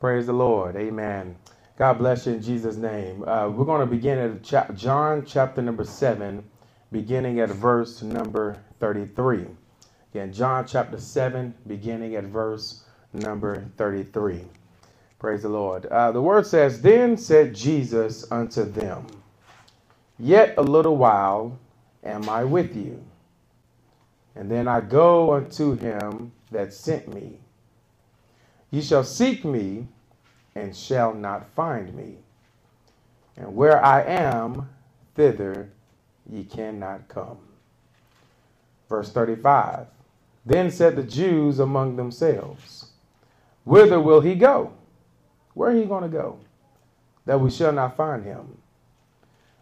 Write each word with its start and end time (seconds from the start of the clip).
Praise 0.00 0.26
the 0.26 0.34
Lord. 0.34 0.76
Amen. 0.76 1.36
God 1.78 1.94
bless 1.98 2.26
you 2.26 2.34
in 2.34 2.42
Jesus' 2.42 2.76
name. 2.76 3.24
Uh, 3.26 3.48
we're 3.48 3.64
going 3.64 3.80
to 3.80 3.86
begin 3.86 4.18
at 4.18 4.42
cha- 4.44 4.68
John 4.74 5.24
chapter 5.26 5.62
number 5.62 5.84
7, 5.84 6.44
beginning 6.92 7.40
at 7.40 7.50
verse 7.50 8.02
number 8.02 8.58
33. 8.80 9.46
Again, 10.12 10.32
John 10.32 10.66
chapter 10.66 11.00
7, 11.00 11.54
beginning 11.66 12.16
at 12.16 12.24
verse 12.24 12.84
number 13.14 13.64
33. 13.78 14.42
Praise 15.18 15.42
the 15.42 15.48
Lord. 15.50 15.86
Uh, 15.86 16.12
the 16.12 16.22
word 16.22 16.46
says, 16.46 16.82
Then 16.82 17.16
said 17.16 17.54
Jesus 17.54 18.30
unto 18.30 18.64
them, 18.64 19.06
Yet 20.18 20.54
a 20.58 20.62
little 20.62 20.96
while 20.96 21.58
am 22.04 22.28
I 22.28 22.44
with 22.44 22.76
you, 22.76 23.04
and 24.36 24.50
then 24.50 24.68
I 24.68 24.80
go 24.82 25.34
unto 25.34 25.76
him 25.76 26.32
that 26.52 26.72
sent 26.74 27.14
me. 27.14 27.40
Ye 28.74 28.80
shall 28.82 29.04
seek 29.04 29.44
me, 29.44 29.86
and 30.56 30.74
shall 30.74 31.14
not 31.14 31.48
find 31.54 31.94
me. 31.94 32.16
And 33.36 33.54
where 33.54 33.80
I 33.84 34.02
am, 34.02 34.68
thither 35.14 35.70
ye 36.28 36.42
cannot 36.42 37.06
come. 37.06 37.38
Verse 38.88 39.12
35 39.12 39.86
Then 40.44 40.72
said 40.72 40.96
the 40.96 41.04
Jews 41.04 41.60
among 41.60 41.94
themselves, 41.94 42.86
Whither 43.62 44.00
will 44.00 44.22
he 44.22 44.34
go? 44.34 44.72
Where 45.54 45.70
are 45.70 45.76
he 45.76 45.84
going 45.84 46.02
to 46.02 46.08
go? 46.08 46.40
That 47.26 47.40
we 47.40 47.50
shall 47.50 47.70
not 47.70 47.96
find 47.96 48.24
him. 48.24 48.58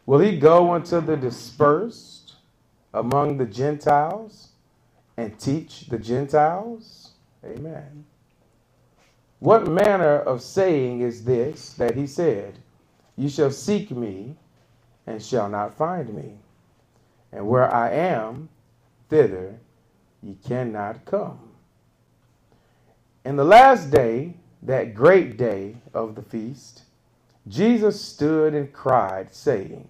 Will 0.07 0.21
he 0.21 0.39
go 0.39 0.73
unto 0.73 1.03
the 1.03 1.19
dispersed 1.19 2.37
among 2.95 3.37
the 3.37 3.45
Gentiles 3.45 4.53
and 5.19 5.39
teach 5.39 5.89
the 5.89 5.99
Gentiles? 5.99 7.11
Amen. 7.45 8.07
What 9.43 9.67
manner 9.67 10.21
of 10.21 10.41
saying 10.41 11.01
is 11.01 11.25
this 11.25 11.73
that 11.73 11.97
he 11.97 12.07
said, 12.07 12.61
You 13.17 13.29
shall 13.29 13.51
seek 13.51 13.91
me 13.91 14.37
and 15.05 15.21
shall 15.21 15.49
not 15.49 15.75
find 15.77 16.15
me? 16.15 16.39
And 17.33 17.49
where 17.49 17.69
I 17.75 17.91
am, 17.91 18.51
thither 19.09 19.59
ye 20.23 20.37
cannot 20.47 21.05
come. 21.07 21.41
In 23.25 23.35
the 23.35 23.43
last 23.45 23.91
day, 23.91 24.35
that 24.63 24.95
great 24.95 25.37
day 25.37 25.75
of 25.93 26.15
the 26.15 26.23
feast, 26.23 26.83
Jesus 27.49 28.01
stood 28.01 28.55
and 28.55 28.73
cried, 28.73 29.35
saying, 29.35 29.89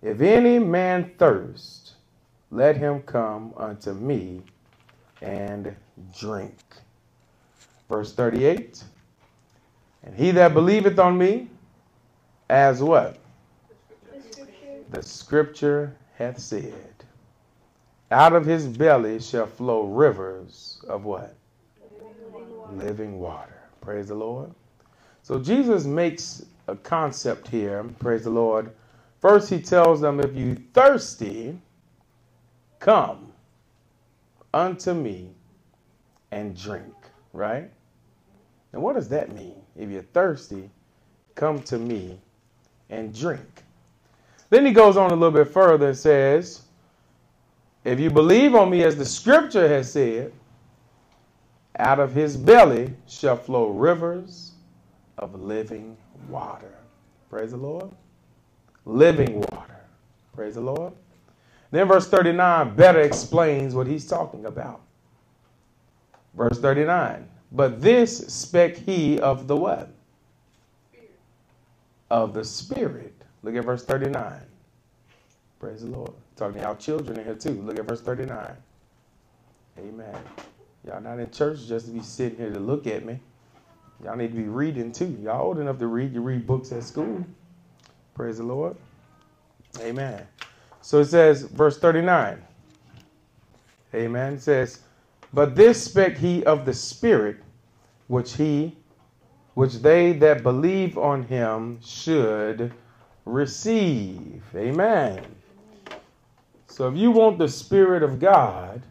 If 0.00 0.20
any 0.20 0.60
man 0.60 1.10
thirst, 1.18 1.94
let 2.52 2.76
him 2.76 3.02
come 3.02 3.54
unto 3.56 3.92
me 3.92 4.42
and 5.20 5.74
drink. 6.16 6.60
Verse 7.92 8.14
38 8.14 8.82
And 10.04 10.14
he 10.16 10.30
that 10.30 10.54
believeth 10.54 10.98
on 10.98 11.18
me, 11.18 11.50
as 12.48 12.82
what? 12.82 13.18
The 14.10 14.22
scripture 14.22 14.84
the 14.88 15.02
scripture 15.02 15.96
hath 16.16 16.38
said, 16.38 16.94
Out 18.10 18.32
of 18.32 18.46
his 18.46 18.66
belly 18.66 19.20
shall 19.20 19.46
flow 19.46 19.82
rivers 19.82 20.82
of 20.88 21.04
what? 21.04 21.36
Living 22.72 23.18
water. 23.20 23.60
Praise 23.82 24.08
the 24.08 24.14
Lord. 24.14 24.50
So 25.22 25.38
Jesus 25.38 25.84
makes 25.84 26.46
a 26.68 26.76
concept 26.76 27.46
here. 27.46 27.84
Praise 27.98 28.24
the 28.24 28.30
Lord. 28.30 28.72
First, 29.20 29.50
he 29.50 29.60
tells 29.60 30.00
them, 30.00 30.18
If 30.18 30.34
you 30.34 30.56
thirsty, 30.72 31.58
come 32.80 33.34
unto 34.54 34.94
me 34.94 35.32
and 36.30 36.56
drink. 36.56 36.94
Right? 37.34 37.70
And 38.72 38.82
what 38.82 38.94
does 38.94 39.08
that 39.08 39.34
mean? 39.34 39.60
If 39.76 39.90
you're 39.90 40.02
thirsty, 40.02 40.70
come 41.34 41.62
to 41.64 41.78
me 41.78 42.18
and 42.90 43.14
drink. 43.14 43.62
Then 44.50 44.66
he 44.66 44.72
goes 44.72 44.96
on 44.96 45.10
a 45.10 45.14
little 45.14 45.30
bit 45.30 45.48
further 45.48 45.88
and 45.88 45.96
says, 45.96 46.62
If 47.84 47.98
you 48.00 48.10
believe 48.10 48.54
on 48.54 48.70
me 48.70 48.82
as 48.84 48.96
the 48.96 49.04
scripture 49.04 49.68
has 49.68 49.92
said, 49.92 50.32
out 51.78 51.98
of 51.98 52.14
his 52.14 52.36
belly 52.36 52.94
shall 53.06 53.36
flow 53.36 53.68
rivers 53.68 54.52
of 55.18 55.40
living 55.40 55.96
water. 56.28 56.74
Praise 57.30 57.52
the 57.52 57.56
Lord. 57.56 57.90
Living 58.84 59.40
water. 59.40 59.80
Praise 60.34 60.54
the 60.54 60.60
Lord. 60.60 60.92
Then 61.70 61.88
verse 61.88 62.08
39 62.08 62.74
better 62.76 63.00
explains 63.00 63.74
what 63.74 63.86
he's 63.86 64.06
talking 64.06 64.44
about. 64.44 64.82
Verse 66.34 66.58
39 66.58 67.28
but 67.52 67.80
this 67.80 68.18
spec 68.18 68.76
he 68.76 69.20
of 69.20 69.46
the 69.46 69.56
what? 69.56 69.90
Spirit. 70.90 71.10
Of 72.10 72.34
the 72.34 72.44
Spirit. 72.44 73.14
Look 73.42 73.56
at 73.56 73.64
verse 73.64 73.84
39. 73.84 74.40
Praise 75.60 75.82
the 75.82 75.88
Lord. 75.88 76.12
Talking 76.36 76.56
to 76.56 76.60
y'all 76.62 76.76
children 76.76 77.18
in 77.18 77.24
here 77.24 77.34
too. 77.34 77.60
Look 77.62 77.78
at 77.78 77.84
verse 77.84 78.00
39. 78.00 78.56
Amen. 79.78 80.16
Y'all 80.86 81.00
not 81.00 81.18
in 81.20 81.30
church 81.30 81.66
just 81.66 81.86
to 81.86 81.92
be 81.92 82.02
sitting 82.02 82.38
here 82.38 82.52
to 82.52 82.58
look 82.58 82.86
at 82.86 83.04
me. 83.04 83.20
Y'all 84.02 84.16
need 84.16 84.32
to 84.32 84.36
be 84.36 84.48
reading 84.48 84.90
too. 84.92 85.16
Y'all 85.22 85.42
old 85.42 85.58
enough 85.58 85.78
to 85.78 85.86
read. 85.86 86.12
You 86.12 86.22
read 86.22 86.46
books 86.46 86.72
at 86.72 86.82
school. 86.82 87.24
Praise 88.14 88.38
the 88.38 88.44
Lord. 88.44 88.76
Amen. 89.80 90.26
So 90.80 91.00
it 91.00 91.06
says, 91.06 91.42
verse 91.42 91.78
39. 91.78 92.42
Amen. 93.94 94.34
It 94.34 94.42
says, 94.42 94.80
but 95.32 95.56
this 95.56 95.82
spake 95.84 96.18
he 96.18 96.44
of 96.44 96.64
the 96.64 96.74
Spirit, 96.74 97.36
which 98.08 98.34
he, 98.36 98.76
which 99.54 99.74
they 99.76 100.12
that 100.14 100.42
believe 100.42 100.98
on 100.98 101.24
him 101.24 101.78
should 101.82 102.72
receive. 103.24 104.42
Amen. 104.54 105.24
So 106.66 106.88
if 106.88 106.96
you 106.96 107.10
want 107.10 107.38
the 107.38 107.48
Spirit 107.48 108.02
of 108.02 108.18
God, 108.18 108.82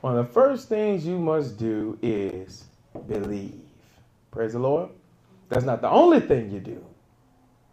one 0.00 0.16
of 0.16 0.26
the 0.26 0.32
first 0.32 0.68
things 0.68 1.06
you 1.06 1.18
must 1.18 1.56
do 1.56 1.98
is 2.02 2.64
believe. 3.08 3.60
Praise 4.30 4.52
the 4.52 4.58
Lord. 4.58 4.90
That's 5.48 5.64
not 5.64 5.80
the 5.80 5.90
only 5.90 6.20
thing 6.20 6.50
you 6.50 6.60
do, 6.60 6.84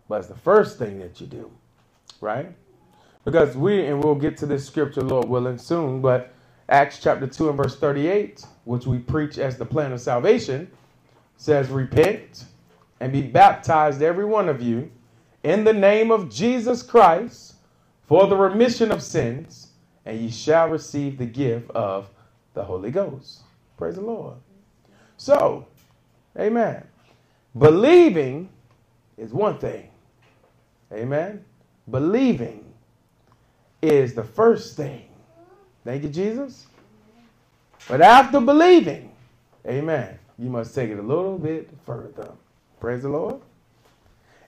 but 0.07 0.19
it's 0.19 0.27
the 0.27 0.35
first 0.35 0.77
thing 0.79 0.99
that 0.99 1.21
you 1.21 1.27
do, 1.27 1.51
right? 2.19 2.51
Because 3.25 3.55
we, 3.55 3.85
and 3.85 4.03
we'll 4.03 4.15
get 4.15 4.37
to 4.37 4.45
this 4.45 4.65
scripture, 4.65 5.01
Lord 5.01 5.27
willing, 5.29 5.57
soon, 5.57 6.01
but 6.01 6.33
Acts 6.71 6.99
chapter 6.99 7.27
2 7.27 7.49
and 7.49 7.57
verse 7.57 7.77
38, 7.77 8.45
which 8.63 8.87
we 8.87 8.97
preach 8.97 9.37
as 9.37 9.57
the 9.57 9.65
plan 9.65 9.91
of 9.91 9.99
salvation, 10.01 10.71
says, 11.35 11.69
Repent 11.69 12.45
and 13.01 13.11
be 13.11 13.21
baptized, 13.21 14.01
every 14.01 14.23
one 14.25 14.47
of 14.47 14.61
you, 14.61 14.89
in 15.43 15.65
the 15.65 15.73
name 15.73 16.11
of 16.11 16.29
Jesus 16.33 16.81
Christ 16.81 17.55
for 18.07 18.27
the 18.27 18.37
remission 18.37 18.91
of 18.91 19.03
sins, 19.03 19.71
and 20.05 20.19
ye 20.19 20.29
shall 20.29 20.69
receive 20.69 21.17
the 21.17 21.25
gift 21.25 21.69
of 21.71 22.09
the 22.53 22.63
Holy 22.63 22.91
Ghost. 22.91 23.41
Praise 23.77 23.95
the 23.95 24.01
Lord. 24.01 24.37
So, 25.17 25.67
amen. 26.39 26.85
Believing 27.57 28.49
is 29.17 29.33
one 29.33 29.59
thing. 29.59 29.89
Amen. 30.93 31.43
Believing 31.89 32.65
is 33.81 34.13
the 34.13 34.23
first 34.23 34.77
thing. 34.77 35.10
Thank 35.83 36.03
you, 36.03 36.09
Jesus. 36.09 36.67
But 37.87 38.01
after 38.01 38.39
believing, 38.39 39.11
amen, 39.67 40.17
you 40.37 40.49
must 40.49 40.75
take 40.75 40.89
it 40.89 40.99
a 40.99 41.01
little 41.01 41.37
bit 41.37 41.69
further. 41.85 42.31
Praise 42.79 43.03
the 43.03 43.09
Lord. 43.09 43.41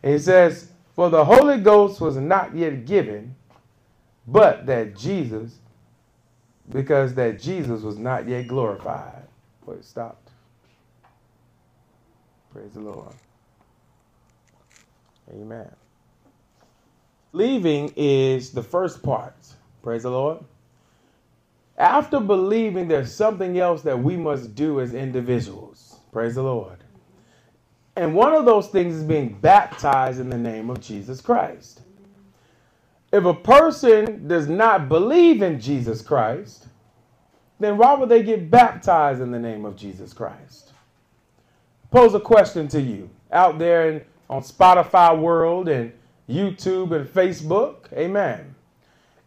And 0.03 0.13
he 0.13 0.19
says, 0.19 0.69
For 0.95 1.09
the 1.09 1.25
Holy 1.25 1.59
Ghost 1.59 2.01
was 2.01 2.17
not 2.17 2.55
yet 2.55 2.85
given, 2.85 3.35
but 4.27 4.65
that 4.67 4.95
Jesus, 4.95 5.57
because 6.69 7.13
that 7.15 7.39
Jesus 7.39 7.81
was 7.81 7.97
not 7.97 8.27
yet 8.27 8.47
glorified. 8.47 9.23
But 9.65 9.77
it 9.77 9.85
stopped. 9.85 10.29
Praise 12.53 12.73
the 12.73 12.81
Lord. 12.81 13.13
Amen. 15.31 15.69
Leaving 17.31 17.91
is 17.95 18.51
the 18.51 18.61
first 18.61 19.01
part. 19.01 19.35
Praise 19.81 20.03
the 20.03 20.11
Lord. 20.11 20.43
After 21.77 22.19
believing, 22.19 22.87
there's 22.87 23.13
something 23.13 23.59
else 23.59 23.81
that 23.81 24.01
we 24.01 24.15
must 24.15 24.55
do 24.55 24.79
as 24.79 24.93
individuals. 24.93 25.99
Praise 26.11 26.35
the 26.35 26.43
Lord. 26.43 26.83
And 27.95 28.15
one 28.15 28.33
of 28.33 28.45
those 28.45 28.67
things 28.67 28.95
is 28.95 29.03
being 29.03 29.37
baptized 29.39 30.19
in 30.19 30.29
the 30.29 30.37
name 30.37 30.69
of 30.69 30.81
Jesus 30.81 31.21
Christ. 31.21 31.81
If 33.11 33.25
a 33.25 33.33
person 33.33 34.27
does 34.27 34.47
not 34.47 34.89
believe 34.89 35.43
in 35.43 35.59
Jesus 35.59 36.01
Christ, 36.01 36.67
then 37.59 37.77
why 37.77 37.93
would 37.93 38.09
they 38.09 38.23
get 38.23 38.49
baptized 38.49 39.21
in 39.21 39.31
the 39.31 39.39
name 39.39 39.65
of 39.65 39.75
Jesus 39.75 40.13
Christ? 40.13 40.73
Pose 41.91 42.15
a 42.15 42.19
question 42.19 42.67
to 42.69 42.81
you 42.81 43.09
out 43.31 43.59
there 43.59 43.91
in, 43.91 44.01
on 44.29 44.41
Spotify 44.41 45.17
World 45.17 45.69
and 45.69 45.91
YouTube 46.27 46.95
and 46.95 47.07
Facebook. 47.07 47.93
Amen. 47.93 48.55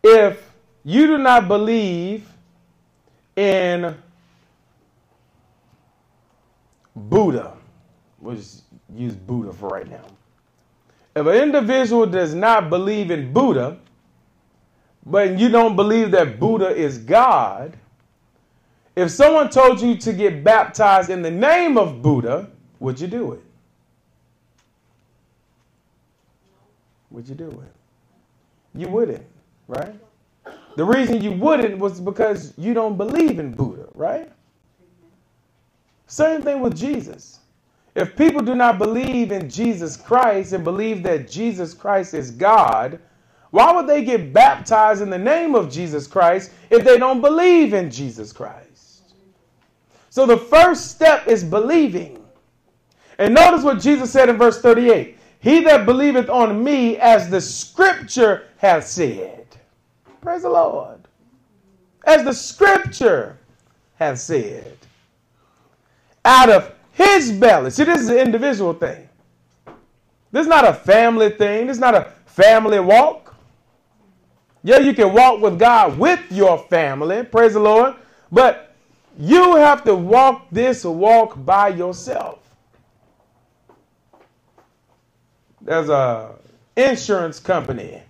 If 0.02 0.50
you 0.82 1.06
do 1.06 1.18
not 1.18 1.46
believe 1.46 2.28
in 3.36 3.94
Buddha, 6.94 7.56
we'll 8.20 8.36
just 8.36 8.64
use 8.94 9.14
Buddha 9.14 9.52
for 9.52 9.68
right 9.68 9.88
now. 9.88 10.04
If 11.14 11.26
an 11.26 11.34
individual 11.36 12.06
does 12.06 12.34
not 12.34 12.70
believe 12.70 13.10
in 13.10 13.32
Buddha, 13.32 13.78
but 15.04 15.38
you 15.38 15.48
don't 15.48 15.76
believe 15.76 16.10
that 16.10 16.40
Buddha 16.40 16.68
is 16.74 16.98
God, 16.98 17.76
if 18.96 19.10
someone 19.10 19.50
told 19.50 19.80
you 19.80 19.96
to 19.98 20.12
get 20.12 20.42
baptized 20.42 21.10
in 21.10 21.22
the 21.22 21.30
name 21.30 21.76
of 21.76 22.02
Buddha, 22.02 22.50
would 22.80 22.98
you 22.98 23.06
do 23.06 23.32
it? 23.32 23.42
Would 27.10 27.28
you 27.28 27.34
do 27.34 27.48
it? 27.48 27.72
You 28.78 28.88
wouldn't, 28.88 29.24
right? 29.68 29.94
The 30.76 30.84
reason 30.84 31.22
you 31.22 31.32
wouldn't 31.32 31.78
was 31.78 32.00
because 32.00 32.52
you 32.58 32.74
don't 32.74 32.96
believe 32.96 33.38
in 33.38 33.52
Buddha, 33.52 33.88
right? 33.94 34.30
Same 36.06 36.42
thing 36.42 36.60
with 36.60 36.76
Jesus. 36.76 37.40
If 37.94 38.14
people 38.14 38.42
do 38.42 38.54
not 38.54 38.78
believe 38.78 39.32
in 39.32 39.48
Jesus 39.48 39.96
Christ 39.96 40.52
and 40.52 40.62
believe 40.62 41.02
that 41.02 41.30
Jesus 41.30 41.72
Christ 41.72 42.12
is 42.12 42.30
God, 42.30 43.00
why 43.50 43.72
would 43.72 43.86
they 43.86 44.04
get 44.04 44.34
baptized 44.34 45.00
in 45.00 45.08
the 45.08 45.18
name 45.18 45.54
of 45.54 45.70
Jesus 45.70 46.06
Christ 46.06 46.52
if 46.68 46.84
they 46.84 46.98
don't 46.98 47.22
believe 47.22 47.72
in 47.72 47.90
Jesus 47.90 48.32
Christ? 48.32 49.14
So 50.10 50.26
the 50.26 50.36
first 50.36 50.90
step 50.90 51.26
is 51.26 51.42
believing. 51.42 52.22
And 53.18 53.34
notice 53.34 53.64
what 53.64 53.80
Jesus 53.80 54.10
said 54.10 54.28
in 54.28 54.36
verse 54.36 54.60
38 54.60 55.16
He 55.40 55.60
that 55.64 55.86
believeth 55.86 56.28
on 56.28 56.62
me, 56.62 56.98
as 56.98 57.30
the 57.30 57.40
scripture 57.40 58.48
hath 58.58 58.86
said. 58.86 59.35
Praise 60.26 60.42
the 60.42 60.50
Lord. 60.50 60.98
As 62.04 62.24
the 62.24 62.32
scripture 62.32 63.38
has 63.94 64.20
said. 64.20 64.76
Out 66.24 66.50
of 66.50 66.72
his 66.90 67.30
belly. 67.30 67.70
See, 67.70 67.84
this 67.84 68.00
is 68.00 68.08
an 68.08 68.18
individual 68.18 68.74
thing. 68.74 69.08
This 70.32 70.42
is 70.42 70.48
not 70.48 70.66
a 70.66 70.74
family 70.74 71.30
thing. 71.30 71.68
This 71.68 71.76
is 71.76 71.80
not 71.80 71.94
a 71.94 72.10
family 72.26 72.80
walk. 72.80 73.36
Yeah, 74.64 74.78
you 74.78 74.94
can 74.94 75.14
walk 75.14 75.40
with 75.40 75.60
God 75.60 75.96
with 75.96 76.20
your 76.32 76.58
family. 76.58 77.22
Praise 77.22 77.52
the 77.52 77.60
Lord. 77.60 77.94
But 78.32 78.74
you 79.16 79.54
have 79.54 79.84
to 79.84 79.94
walk 79.94 80.48
this 80.50 80.84
walk 80.84 81.36
by 81.44 81.68
yourself. 81.68 82.40
There's 85.60 85.88
a 85.88 86.34
insurance 86.76 87.38
company 87.38 88.02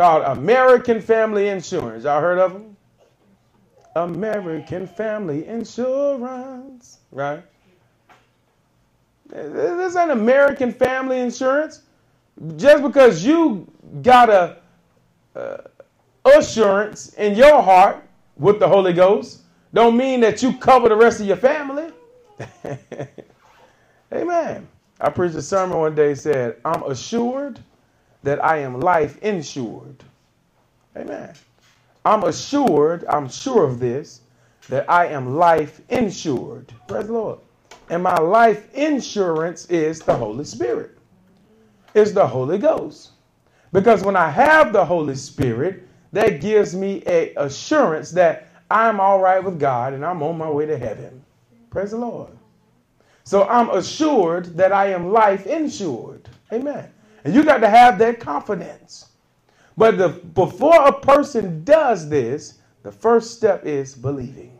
called 0.00 0.38
American 0.38 0.98
Family 0.98 1.48
Insurance. 1.48 2.04
Y'all 2.04 2.22
heard 2.22 2.38
of 2.38 2.54
them? 2.54 2.74
American 3.96 4.86
Family 4.86 5.46
Insurance, 5.46 7.00
right? 7.12 7.42
This 9.26 9.96
ain't 9.96 10.10
American 10.10 10.72
Family 10.72 11.20
Insurance. 11.20 11.82
Just 12.56 12.82
because 12.82 13.22
you 13.22 13.70
got 14.00 14.30
a 14.30 14.56
uh, 15.36 15.58
assurance 16.24 17.12
in 17.14 17.34
your 17.34 17.60
heart 17.60 18.02
with 18.38 18.58
the 18.58 18.66
Holy 18.66 18.94
Ghost, 18.94 19.42
don't 19.74 19.98
mean 19.98 20.20
that 20.20 20.42
you 20.42 20.56
cover 20.56 20.88
the 20.88 20.96
rest 20.96 21.20
of 21.20 21.26
your 21.26 21.36
family. 21.36 21.92
Amen. 24.14 24.66
I 24.98 25.10
preached 25.10 25.34
a 25.34 25.42
sermon 25.42 25.76
one 25.76 25.94
day 25.94 26.14
said, 26.14 26.56
I'm 26.64 26.84
assured 26.84 27.60
that 28.22 28.44
I 28.44 28.58
am 28.58 28.80
life 28.80 29.18
insured. 29.22 30.04
Amen. 30.96 31.34
I'm 32.04 32.24
assured, 32.24 33.04
I'm 33.08 33.28
sure 33.28 33.64
of 33.64 33.80
this, 33.80 34.22
that 34.68 34.90
I 34.90 35.06
am 35.06 35.36
life 35.36 35.80
insured. 35.90 36.72
Praise 36.88 37.06
the 37.06 37.12
Lord. 37.14 37.38
And 37.90 38.02
my 38.02 38.16
life 38.18 38.72
insurance 38.74 39.66
is 39.66 40.00
the 40.00 40.14
Holy 40.16 40.44
Spirit. 40.44 40.98
It's 41.94 42.12
the 42.12 42.26
Holy 42.26 42.58
Ghost. 42.58 43.10
Because 43.72 44.02
when 44.02 44.16
I 44.16 44.30
have 44.30 44.72
the 44.72 44.84
Holy 44.84 45.14
Spirit, 45.16 45.84
that 46.12 46.40
gives 46.40 46.74
me 46.74 47.02
a 47.06 47.34
assurance 47.36 48.10
that 48.12 48.48
I'm 48.70 49.00
all 49.00 49.20
right 49.20 49.42
with 49.42 49.60
God 49.60 49.92
and 49.94 50.04
I'm 50.04 50.22
on 50.22 50.38
my 50.38 50.50
way 50.50 50.66
to 50.66 50.78
heaven. 50.78 51.24
Praise 51.70 51.92
the 51.92 51.98
Lord. 51.98 52.30
So 53.24 53.44
I'm 53.48 53.70
assured 53.70 54.56
that 54.56 54.72
I 54.72 54.88
am 54.88 55.12
life 55.12 55.46
insured. 55.46 56.28
Amen. 56.52 56.90
And 57.24 57.34
you 57.34 57.44
got 57.44 57.58
to 57.58 57.68
have 57.68 57.98
that 57.98 58.20
confidence. 58.20 59.10
But 59.76 59.98
the, 59.98 60.08
before 60.08 60.86
a 60.86 60.92
person 60.92 61.64
does 61.64 62.08
this, 62.08 62.58
the 62.82 62.92
first 62.92 63.36
step 63.36 63.64
is 63.64 63.94
believing. 63.94 64.58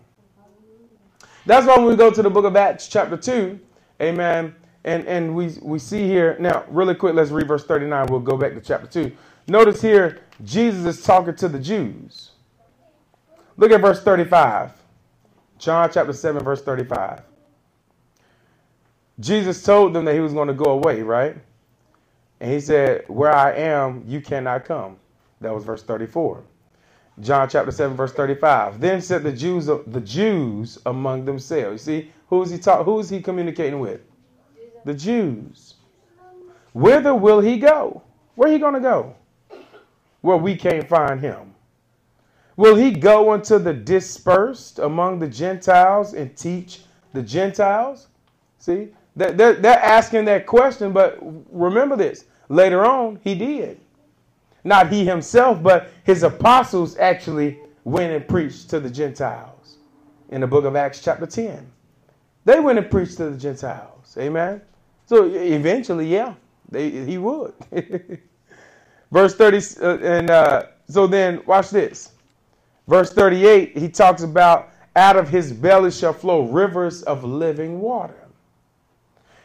That's 1.46 1.66
why 1.66 1.76
when 1.78 1.86
we 1.86 1.96
go 1.96 2.10
to 2.10 2.22
the 2.22 2.30
book 2.30 2.44
of 2.44 2.56
Acts, 2.56 2.88
chapter 2.88 3.16
2, 3.16 3.58
amen, 4.00 4.54
and, 4.84 5.06
and 5.06 5.34
we, 5.34 5.48
we 5.62 5.78
see 5.78 6.06
here, 6.06 6.36
now, 6.38 6.64
really 6.68 6.94
quick, 6.94 7.14
let's 7.14 7.30
read 7.30 7.48
verse 7.48 7.64
39. 7.64 8.06
We'll 8.06 8.20
go 8.20 8.36
back 8.36 8.54
to 8.54 8.60
chapter 8.60 8.86
2. 8.86 9.12
Notice 9.48 9.82
here, 9.82 10.20
Jesus 10.44 10.84
is 10.84 11.04
talking 11.04 11.34
to 11.36 11.48
the 11.48 11.58
Jews. 11.58 12.30
Look 13.56 13.72
at 13.72 13.80
verse 13.80 14.02
35. 14.02 14.72
John 15.58 15.90
chapter 15.92 16.12
7, 16.12 16.42
verse 16.42 16.62
35. 16.62 17.22
Jesus 19.18 19.62
told 19.62 19.92
them 19.92 20.06
that 20.06 20.14
he 20.14 20.20
was 20.20 20.32
going 20.32 20.48
to 20.48 20.54
go 20.54 20.70
away, 20.70 21.02
right? 21.02 21.36
And 22.40 22.50
he 22.50 22.60
said, 22.60 23.04
Where 23.08 23.34
I 23.34 23.52
am, 23.52 24.04
you 24.06 24.20
cannot 24.20 24.64
come. 24.64 24.96
That 25.40 25.54
was 25.54 25.64
verse 25.64 25.82
34. 25.82 26.42
John 27.20 27.48
chapter 27.48 27.70
7, 27.70 27.96
verse 27.96 28.12
35. 28.12 28.80
Then 28.80 29.02
said 29.02 29.22
the 29.22 29.32
Jews 29.32 29.66
the 29.66 30.00
Jews 30.00 30.78
among 30.86 31.24
themselves. 31.24 31.86
You 31.86 32.02
see, 32.02 32.12
who's 32.28 32.50
he 32.50 32.58
talk, 32.58 32.84
who's 32.84 33.10
he 33.10 33.20
communicating 33.20 33.78
with? 33.78 34.00
The 34.84 34.94
Jews. 34.94 35.74
Whither 36.72 37.14
will 37.14 37.40
he 37.40 37.58
go? 37.58 38.02
Where 38.36 38.50
he 38.50 38.58
gonna 38.58 38.80
go? 38.80 39.14
Where 40.22 40.36
we 40.36 40.56
can't 40.56 40.88
find 40.88 41.20
him. 41.20 41.54
Will 42.56 42.76
he 42.76 42.90
go 42.90 43.32
unto 43.32 43.58
the 43.58 43.72
dispersed 43.72 44.78
among 44.78 45.18
the 45.18 45.28
Gentiles 45.28 46.14
and 46.14 46.36
teach 46.36 46.82
the 47.12 47.22
Gentiles? 47.22 48.08
See, 48.58 48.88
they're, 49.16 49.54
they're 49.54 49.78
asking 49.78 50.26
that 50.26 50.46
question, 50.46 50.92
but 50.92 51.18
remember 51.50 51.96
this. 51.96 52.24
Later 52.50 52.84
on, 52.84 53.20
he 53.22 53.36
did. 53.36 53.80
Not 54.64 54.92
he 54.92 55.04
himself, 55.04 55.62
but 55.62 55.90
his 56.02 56.24
apostles 56.24 56.98
actually 56.98 57.60
went 57.84 58.12
and 58.12 58.26
preached 58.26 58.68
to 58.70 58.80
the 58.80 58.90
Gentiles 58.90 59.78
in 60.30 60.40
the 60.40 60.48
book 60.48 60.64
of 60.64 60.74
Acts, 60.74 61.00
chapter 61.00 61.26
10. 61.26 61.64
They 62.44 62.58
went 62.58 62.78
and 62.78 62.90
preached 62.90 63.16
to 63.18 63.30
the 63.30 63.38
Gentiles. 63.38 64.16
Amen. 64.18 64.60
So 65.06 65.26
eventually, 65.26 66.08
yeah, 66.08 66.34
they, 66.68 66.90
he 66.90 67.18
would. 67.18 67.54
Verse 69.12 69.34
30, 69.36 69.58
uh, 69.80 69.98
and 69.98 70.30
uh, 70.30 70.62
so 70.88 71.06
then 71.06 71.42
watch 71.46 71.70
this. 71.70 72.12
Verse 72.88 73.12
38, 73.12 73.78
he 73.78 73.88
talks 73.88 74.22
about 74.22 74.70
out 74.96 75.16
of 75.16 75.28
his 75.28 75.52
belly 75.52 75.92
shall 75.92 76.12
flow 76.12 76.42
rivers 76.42 77.04
of 77.04 77.22
living 77.22 77.80
water. 77.80 78.26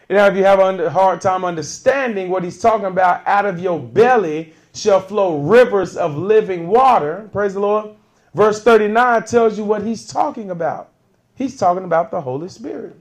Know, 0.10 0.28
if 0.28 0.36
you 0.36 0.44
have 0.44 0.60
a 0.60 0.90
hard 0.90 1.20
time 1.20 1.44
understanding 1.44 2.30
what 2.30 2.44
he's 2.44 2.60
talking 2.60 2.86
about, 2.86 3.26
out 3.26 3.46
of 3.46 3.60
your 3.60 3.80
belly 3.80 4.54
shall 4.74 5.00
flow 5.00 5.40
rivers 5.42 5.98
of 5.98 6.16
living 6.16 6.68
water. 6.68 7.28
Praise 7.32 7.56
the 7.56 7.60
Lord. 7.60 7.96
Verse 8.34 8.64
39 8.64 9.24
tells 9.24 9.58
you 9.58 9.64
what 9.64 9.82
he's 9.84 10.06
talking 10.06 10.52
about. 10.52 10.92
He's 11.36 11.58
talking 11.58 11.86
about 11.86 12.12
the 12.12 12.22
Holy 12.22 12.50
Spirit. 12.50 12.96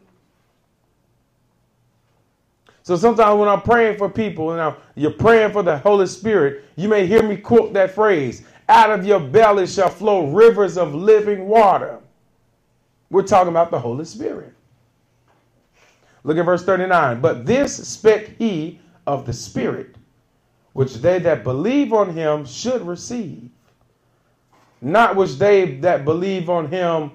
So 2.84 2.96
sometimes 2.96 3.38
when 3.38 3.48
I'm 3.48 3.62
praying 3.62 3.98
for 3.98 4.08
people, 4.08 4.50
you 4.50 4.56
know, 4.56 4.76
you're 4.94 5.10
praying 5.10 5.52
for 5.52 5.62
the 5.62 5.78
Holy 5.78 6.06
Spirit, 6.06 6.64
you 6.76 6.88
may 6.88 7.06
hear 7.06 7.22
me 7.22 7.36
quote 7.36 7.72
that 7.72 7.94
phrase, 7.94 8.44
out 8.68 8.90
of 8.90 9.06
your 9.06 9.20
belly 9.20 9.66
shall 9.66 9.88
flow 9.88 10.30
rivers 10.30 10.78
of 10.78 10.94
living 10.94 11.46
water. 11.46 11.98
We're 13.10 13.22
talking 13.22 13.48
about 13.48 13.70
the 13.70 13.78
Holy 13.78 14.04
Spirit. 14.04 14.54
Look 16.24 16.38
at 16.38 16.44
verse 16.44 16.64
39. 16.64 17.20
But 17.20 17.46
this 17.46 17.86
spake 17.86 18.34
he 18.38 18.80
of 19.06 19.26
the 19.26 19.32
Spirit, 19.32 19.96
which 20.72 20.94
they 20.94 21.18
that 21.20 21.44
believe 21.44 21.92
on 21.92 22.10
him 22.14 22.44
should 22.46 22.82
receive. 22.82 23.50
Not 24.80 25.16
which 25.16 25.36
they 25.36 25.76
that 25.76 26.04
believe 26.04 26.50
on 26.50 26.68
him 26.68 27.12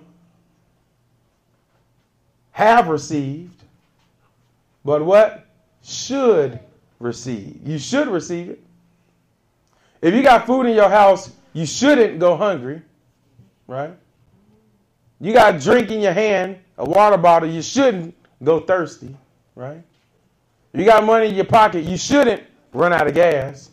have 2.52 2.88
received, 2.88 3.64
but 4.86 5.04
what? 5.04 5.46
Should 5.84 6.60
receive. 7.00 7.60
You 7.66 7.80
should 7.80 8.08
receive 8.08 8.50
it. 8.50 8.64
If 10.02 10.14
you 10.14 10.22
got 10.24 10.46
food 10.46 10.66
in 10.66 10.76
your 10.76 10.90
house, 10.90 11.32
you 11.54 11.66
shouldn't 11.66 12.20
go 12.20 12.36
hungry, 12.38 12.82
right? 13.68 13.94
You 15.20 15.34
got 15.34 15.60
drink 15.60 15.90
in 15.92 16.02
your 16.02 16.14
hand, 16.14 16.58
a 16.78 16.86
water 16.86 17.18
bottle, 17.18 17.50
you 17.50 17.62
shouldn't 17.62 18.16
go 18.44 18.60
thirsty, 18.62 19.16
right? 19.56 19.84
You 20.74 20.86
got 20.86 21.06
money 21.06 21.30
in 21.30 21.36
your 21.36 21.46
pocket, 21.46 21.86
you 21.86 21.98
shouldn't 21.98 22.44
run 22.74 22.94
out 22.94 23.08
of 23.08 23.16
gas. 23.16 23.72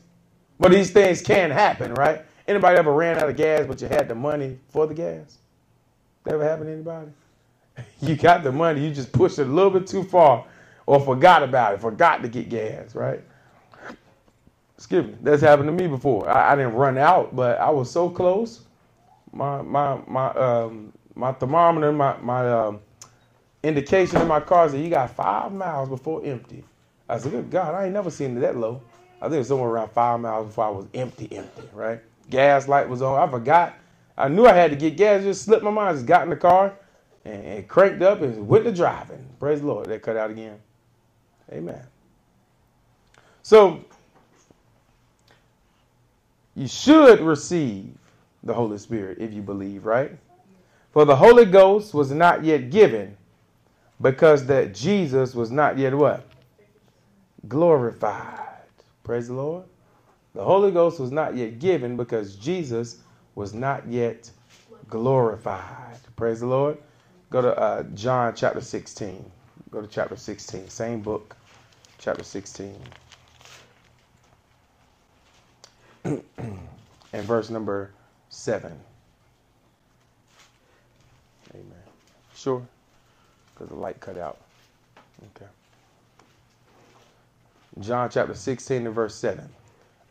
But 0.61 0.73
these 0.73 0.91
things 0.93 1.23
can 1.23 1.51
happen, 1.51 1.95
right? 1.95 2.25
Anybody 2.49 2.79
ever 2.79 2.93
ran 2.93 3.19
out 3.19 3.29
of 3.31 3.37
gas 3.37 3.67
but 3.67 3.81
you 3.83 3.89
had 3.89 4.09
the 4.09 4.15
money 4.17 4.59
for 4.71 4.87
the 4.87 4.95
gas? 4.95 5.39
That 6.25 6.35
ever 6.35 6.45
happened 6.45 6.69
to 6.69 6.73
anybody? 6.75 7.11
You 8.03 8.17
got 8.17 8.45
the 8.45 8.53
money, 8.53 8.87
you 8.87 8.95
just 8.95 9.13
pushed 9.13 9.39
it 9.41 9.49
a 9.49 9.51
little 9.53 9.71
bit 9.71 9.87
too 9.87 10.05
far. 10.05 10.47
or 10.87 11.01
forgot 11.01 11.43
about 11.43 11.75
it, 11.75 11.81
forgot 11.81 12.23
to 12.23 12.29
get 12.29 12.49
gas, 12.51 12.95
right? 12.95 13.23
Excuse 14.77 15.07
me. 15.07 15.15
That's 15.23 15.43
happened 15.43 15.69
to 15.69 15.73
me 15.73 15.89
before. 15.89 16.29
I, 16.31 16.53
I 16.53 16.57
didn't 16.57 16.75
run 16.75 16.99
out, 16.99 17.37
but 17.37 17.59
I 17.61 17.71
was 17.71 17.91
so 17.91 18.11
close. 18.11 18.63
My 19.33 19.63
my 19.63 20.01
my 20.09 20.29
um 20.33 20.93
my 21.15 21.33
thermometer, 21.33 21.93
my 21.93 22.17
my 22.19 22.51
um, 22.53 22.81
indication 23.67 24.21
in 24.21 24.29
my 24.29 24.41
car 24.41 24.69
said 24.69 24.81
you 24.81 24.91
got 24.91 25.11
five 25.11 25.53
miles 25.53 25.89
before 25.89 26.25
empty. 26.25 26.65
I 27.09 27.19
said, 27.19 27.33
good 27.33 27.51
God, 27.51 27.75
I 27.75 27.85
ain't 27.85 27.95
never 27.95 28.11
seen 28.11 28.37
it 28.37 28.41
that 28.41 28.57
low. 28.57 28.83
I 29.21 29.27
think 29.27 29.35
it 29.37 29.39
was 29.39 29.49
somewhere 29.49 29.71
around 29.71 29.91
five 29.91 30.21
miles 30.21 30.49
before 30.49 30.67
I 30.67 30.71
was 30.71 30.87
empty, 30.95 31.29
empty, 31.37 31.69
right? 31.73 32.01
Gas 32.31 32.69
light 32.69 32.89
was 32.89 33.03
on. 33.03 33.19
I 33.19 33.31
forgot. 33.31 33.75
I 34.19 34.29
knew 34.29 34.47
I 34.47 34.53
had 34.53 34.71
to 34.71 34.77
get 34.77 34.97
gas. 34.97 35.23
Just 35.23 35.45
slipped 35.45 35.65
my 35.65 35.71
mind. 35.71 35.97
Just 35.97 36.07
got 36.07 36.25
in 36.25 36.31
the 36.31 36.37
car 36.37 36.75
and, 37.25 37.45
and 37.45 37.69
cranked 37.69 38.03
up 38.03 38.23
and 38.23 38.49
went 38.49 38.65
to 38.65 38.73
driving. 38.73 39.27
Praise 39.41 39.61
the 39.61 39.67
Lord. 39.67 39.87
That 39.89 40.03
cut 40.03 40.17
out 40.17 40.31
again. 40.31 40.59
Amen. 41.53 41.83
So 43.43 43.85
you 46.55 46.69
should 46.69 47.21
receive 47.21 47.95
the 48.43 48.55
Holy 48.55 48.79
Spirit 48.79 49.19
if 49.21 49.33
you 49.33 49.43
believe, 49.43 49.87
right? 49.87 50.13
For 50.93 51.05
the 51.05 51.17
Holy 51.17 51.45
Ghost 51.45 51.95
was 51.95 52.11
not 52.13 52.45
yet 52.45 52.71
given 52.71 53.17
because 54.01 54.47
that 54.47 54.75
Jesus 54.75 55.35
was 55.35 55.51
not 55.51 55.79
yet 55.79 55.95
what? 55.95 56.27
Glorified. 57.49 58.41
Praise 59.05 59.29
the 59.29 59.35
Lord. 59.35 59.65
The 60.35 60.45
Holy 60.45 60.71
Ghost 60.71 61.01
was 61.01 61.13
not 61.13 61.37
yet 61.37 61.59
given 61.59 61.97
because 61.97 62.37
Jesus 62.37 62.99
was 63.35 63.55
not 63.55 63.87
yet 63.87 64.31
glorified. 64.89 65.99
Praise 66.17 66.41
the 66.41 66.47
Lord. 66.47 66.79
Go 67.31 67.43
to 67.43 67.59
uh, 67.59 67.83
John 67.95 68.35
chapter 68.35 68.61
16. 68.61 69.31
Go 69.71 69.81
to 69.81 69.87
chapter 69.89 70.17
16. 70.17 70.69
Same 70.69 71.01
book, 71.01 71.37
chapter 71.99 72.23
16. 72.23 72.77
and 76.05 77.25
verse 77.25 77.51
number 77.51 77.91
7. 78.31 78.73
Amen. 81.55 81.65
Sure? 82.35 82.67
Because 83.57 83.71
the 83.71 83.77
light 83.77 84.01
cut 84.01 84.19
out. 84.19 84.39
Okay. 85.37 85.47
John 87.81 88.11
chapter 88.11 88.35
16 88.35 88.87
and 88.87 88.95
verse 88.95 89.15
7. 89.15 89.49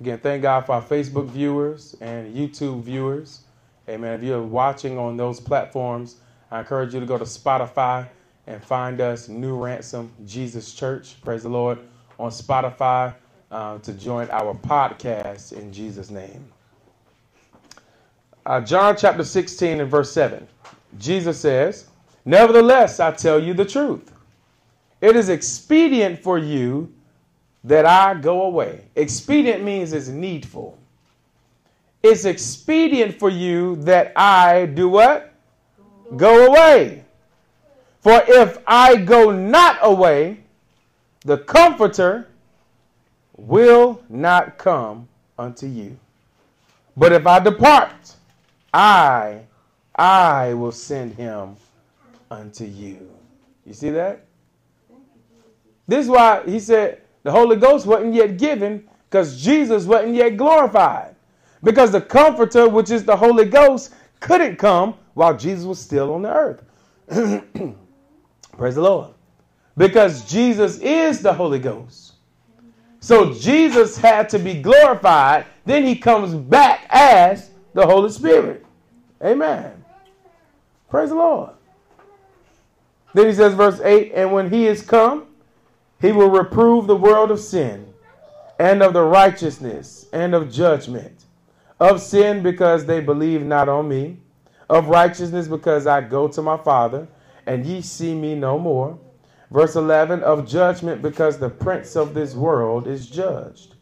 Again, 0.02 0.20
thank 0.20 0.42
God 0.42 0.66
for 0.66 0.74
our 0.74 0.82
Facebook 0.82 1.28
viewers 1.30 1.96
and 2.02 2.36
YouTube 2.36 2.82
viewers. 2.82 3.42
Amen. 3.88 4.14
If 4.14 4.24
you're 4.24 4.42
watching 4.42 4.98
on 4.98 5.16
those 5.16 5.40
platforms, 5.40 6.16
I 6.52 6.60
encourage 6.60 6.94
you 6.94 7.00
to 7.00 7.06
go 7.06 7.18
to 7.18 7.24
Spotify 7.24 8.08
and 8.48 8.64
find 8.64 9.00
us, 9.00 9.28
New 9.30 9.56
Ransom 9.56 10.12
Jesus 10.26 10.74
Church. 10.74 11.22
Praise 11.22 11.44
the 11.44 11.50
Lord. 11.50 11.80
On 12.20 12.30
Spotify 12.32 13.14
uh, 13.52 13.78
to 13.80 13.94
join 13.94 14.30
our 14.32 14.54
podcast 14.54 15.54
in 15.54 15.72
Jesus' 15.72 16.10
name. 16.10 16.52
Uh, 18.46 18.62
John 18.62 18.96
chapter 18.98 19.24
16 19.24 19.82
and 19.82 19.90
verse 19.90 20.12
7. 20.12 20.48
Jesus 21.00 21.40
says, 21.40 21.88
Nevertheless, 22.26 23.00
I 23.00 23.12
tell 23.12 23.42
you 23.42 23.54
the 23.54 23.66
truth. 23.66 24.12
It 25.00 25.16
is 25.16 25.30
expedient 25.30 26.22
for 26.24 26.40
you 26.40 26.92
that 27.64 27.86
I 27.86 28.16
go 28.16 28.44
away. 28.44 28.86
Expedient 28.96 29.64
means 29.64 29.94
it's 29.94 30.08
needful. 30.08 30.78
It's 32.02 32.26
expedient 32.26 33.18
for 33.20 33.30
you 33.30 33.76
that 33.78 34.12
I 34.16 34.66
do 34.66 34.90
what? 34.90 35.34
Go 36.16 36.48
away. 36.48 37.04
For 38.02 38.22
if 38.28 38.60
I 38.68 38.96
go 38.98 39.32
not 39.32 39.80
away, 39.82 40.40
the 41.22 41.40
Comforter 41.40 42.28
will 43.36 44.04
not 44.10 44.58
come 44.58 45.08
unto 45.38 45.66
you. 45.66 45.98
But 46.96 47.12
if 47.12 47.26
I 47.26 47.40
depart, 47.40 48.14
I, 48.74 49.42
I 49.96 50.54
will 50.54 50.72
send 50.72 51.16
him 51.16 51.56
unto 52.36 52.66
you. 52.66 53.10
You 53.66 53.74
see 53.74 53.90
that? 53.92 54.26
This 55.88 56.06
is 56.06 56.10
why 56.10 56.44
he 56.46 56.60
said, 56.60 57.02
the 57.24 57.32
Holy 57.32 57.56
Ghost 57.56 57.86
wasn't 57.86 58.14
yet 58.14 58.38
given 58.38 58.88
because 59.10 59.42
Jesus 59.42 59.86
wasn't 59.86 60.16
yet 60.16 60.38
glorified. 60.38 61.16
Because 61.64 61.92
the 61.92 62.02
Comforter, 62.02 62.70
which 62.70 62.92
is 62.92 63.04
the 63.04 63.16
Holy 63.16 63.46
Ghost, 63.46 63.94
couldn't 64.20 64.58
come 64.58 64.96
while 65.14 65.36
Jesus 65.36 65.66
was 65.66 65.80
still 65.80 66.14
on 66.14 66.22
the 66.22 66.34
earth. 66.34 66.64
Praise 68.58 68.76
the 68.76 68.82
Lord. 68.82 69.14
Because 69.78 70.30
Jesus 70.30 70.80
is 70.80 71.22
the 71.22 71.34
Holy 71.34 71.60
Ghost. 71.60 72.14
So 73.00 73.34
Jesus 73.34 73.98
had 73.98 74.30
to 74.30 74.40
be 74.40 74.62
glorified. 74.62 75.46
Then 75.66 75.84
he 75.84 75.96
comes 75.96 76.34
back 76.34 76.88
as 76.90 77.52
the 77.74 77.86
Holy 77.86 78.10
Spirit. 78.10 78.66
Amen. 79.24 79.84
Praise 80.90 81.10
the 81.10 81.16
Lord. 81.16 81.52
Then 83.16 83.28
he 83.28 83.34
says, 83.34 83.54
verse 83.54 83.80
8, 83.80 84.12
and 84.14 84.34
when 84.34 84.50
he 84.50 84.68
is 84.68 84.82
come, 84.82 85.28
he 86.02 86.12
will 86.12 86.30
reprove 86.30 86.86
the 86.86 86.98
world 86.98 87.32
of 87.32 87.40
sin 87.40 87.94
and 88.60 88.84
of 88.84 88.92
the 88.92 89.04
righteousness 89.04 90.08
and 90.12 90.36
of 90.36 90.52
judgment. 90.52 91.24
Of 91.80 92.02
sin 92.02 92.44
because 92.44 92.86
they 92.86 93.00
believe 93.00 93.42
not 93.42 93.70
on 93.70 93.88
me. 93.88 94.18
Of 94.70 94.90
righteousness 94.90 95.48
because 95.48 95.88
I 95.88 96.02
go 96.02 96.28
to 96.28 96.42
my 96.42 96.58
Father 96.58 97.08
and 97.46 97.66
ye 97.66 97.80
see 97.80 98.14
me 98.14 98.36
no 98.36 98.60
more. 98.60 99.00
Verse 99.50 99.78
11 99.78 100.22
Of 100.22 100.46
judgment 100.46 101.02
because 101.02 101.38
the 101.38 101.50
prince 101.50 101.96
of 101.96 102.14
this 102.14 102.36
world 102.36 102.86
is 102.86 103.10
judged. 103.10 103.76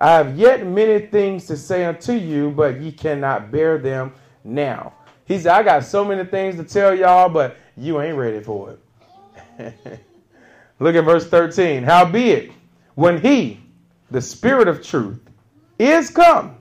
I 0.00 0.12
have 0.12 0.38
yet 0.38 0.64
many 0.64 1.06
things 1.06 1.44
to 1.46 1.56
say 1.56 1.86
unto 1.86 2.12
you, 2.12 2.52
but 2.52 2.80
ye 2.80 2.92
cannot 2.92 3.50
bear 3.50 3.78
them 3.78 4.12
now. 4.44 4.92
He 5.24 5.38
said, 5.38 5.52
I 5.52 5.62
got 5.62 5.84
so 5.84 6.04
many 6.04 6.24
things 6.24 6.56
to 6.56 6.64
tell 6.64 6.92
y'all, 6.92 7.28
but 7.28 7.56
you 7.80 8.00
ain't 8.02 8.16
ready 8.16 8.40
for 8.40 8.76
it. 9.58 9.74
Look 10.78 10.94
at 10.94 11.04
verse 11.04 11.26
13. 11.26 11.82
Howbeit, 11.82 12.52
when 12.94 13.20
he, 13.20 13.60
the 14.10 14.20
Spirit 14.20 14.68
of 14.68 14.84
truth, 14.84 15.20
is 15.78 16.10
come, 16.10 16.56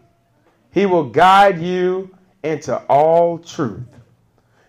he 0.72 0.86
will 0.86 1.10
guide 1.10 1.60
you 1.60 2.16
into 2.42 2.78
all 2.84 3.38
truth. 3.38 3.84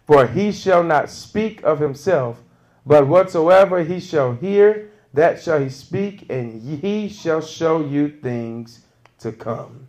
For 0.07 0.27
he 0.27 0.51
shall 0.51 0.83
not 0.83 1.09
speak 1.09 1.63
of 1.63 1.79
himself, 1.79 2.43
but 2.85 3.07
whatsoever 3.07 3.85
he 3.85 4.01
shall 4.01 4.33
hear, 4.33 4.91
that 5.15 5.41
shall 5.41 5.61
he 5.61 5.69
speak, 5.69 6.27
and 6.31 6.61
he 6.81 7.09
shall 7.09 7.41
show 7.41 7.85
you 7.85 8.09
things 8.09 8.81
to 9.21 9.31
come. 9.31 9.89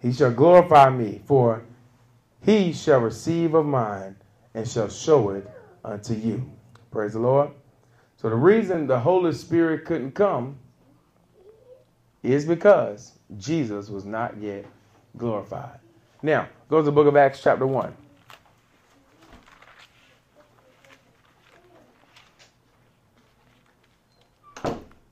He 0.00 0.12
shall 0.12 0.32
glorify 0.32 0.88
me, 0.88 1.20
for 1.26 1.64
he 2.44 2.72
shall 2.72 3.00
receive 3.00 3.52
of 3.52 3.66
mine 3.66 4.16
and 4.58 4.66
shall 4.68 4.88
show 4.88 5.30
it 5.30 5.48
unto 5.84 6.14
you. 6.14 6.44
Praise 6.90 7.12
the 7.12 7.20
Lord. 7.20 7.50
So 8.16 8.28
the 8.28 8.34
reason 8.34 8.88
the 8.88 8.98
Holy 8.98 9.32
Spirit 9.32 9.84
couldn't 9.84 10.16
come 10.16 10.58
is 12.24 12.44
because 12.44 13.12
Jesus 13.36 13.88
was 13.88 14.04
not 14.04 14.36
yet 14.38 14.64
glorified. 15.16 15.78
Now, 16.22 16.48
go 16.68 16.78
to 16.78 16.82
the 16.82 16.90
book 16.90 17.06
of 17.06 17.14
Acts, 17.14 17.40
chapter 17.40 17.68
1. 17.68 17.94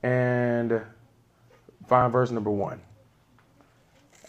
And 0.03 0.81
find 1.87 2.11
verse 2.11 2.31
number 2.31 2.51
1. 2.51 2.81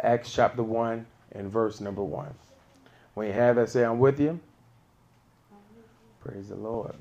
Acts 0.01 0.33
chapter 0.33 0.63
1 0.63 1.05
and 1.33 1.51
verse 1.51 1.81
number 1.81 2.05
1. 2.05 2.33
When 3.15 3.27
you 3.27 3.33
have 3.33 3.57
that, 3.57 3.69
say, 3.69 3.85
I'm 3.85 3.99
with 3.99 4.21
you. 4.21 4.39
Praise 6.29 6.49
the 6.49 6.57
Lord. 6.57 6.95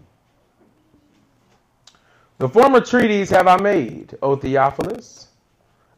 The 2.37 2.47
former 2.47 2.79
treaties 2.79 3.29
have 3.29 3.45
I 3.45 3.57
made, 3.57 4.17
O 4.21 4.37
Theophilus, 4.37 5.27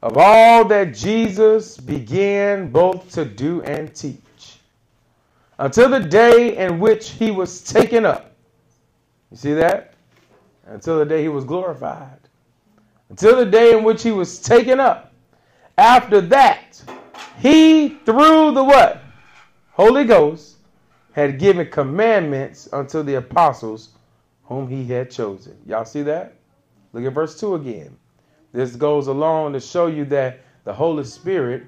of 0.02 0.18
all 0.18 0.66
that 0.66 0.96
Jesus 0.96 1.78
began 1.78 2.72
both 2.72 3.12
to 3.12 3.26
do 3.26 3.62
and 3.62 3.94
teach, 3.94 4.58
until 5.60 5.90
the 5.90 6.00
day 6.00 6.58
in 6.58 6.80
which 6.80 7.12
he 7.12 7.30
was 7.30 7.62
taken 7.62 8.04
up. 8.04 8.36
You 9.30 9.38
see 9.38 9.54
that? 9.54 9.94
Until 10.66 10.98
the 10.98 11.06
day 11.06 11.22
he 11.22 11.30
was 11.30 11.46
glorified. 11.46 12.18
Until 13.12 13.36
the 13.36 13.46
day 13.46 13.78
in 13.78 13.84
which 13.84 14.02
he 14.02 14.10
was 14.10 14.40
taken 14.40 14.80
up. 14.80 15.14
After 15.78 16.20
that, 16.20 16.82
he, 17.38 17.90
through 17.90 18.54
the 18.54 18.64
what? 18.64 19.04
Holy 19.74 20.06
Ghost, 20.06 20.56
had 21.12 21.40
given 21.40 21.70
commandments 21.70 22.70
unto 22.72 23.04
the 23.04 23.16
apostles 23.16 23.90
whom 24.44 24.68
he 24.68 24.86
had 24.86 25.12
chosen. 25.12 25.58
Y'all 25.66 25.86
see 25.86 26.02
that? 26.04 26.36
Look 26.94 27.06
at 27.06 27.14
verse 27.14 27.40
2 27.40 27.56
again. 27.56 27.96
This 28.52 28.76
goes 28.76 29.08
along 29.08 29.54
to 29.54 29.60
show 29.60 29.88
you 29.88 30.06
that 30.06 30.40
the 30.64 30.74
Holy 30.74 31.04
Spirit 31.04 31.64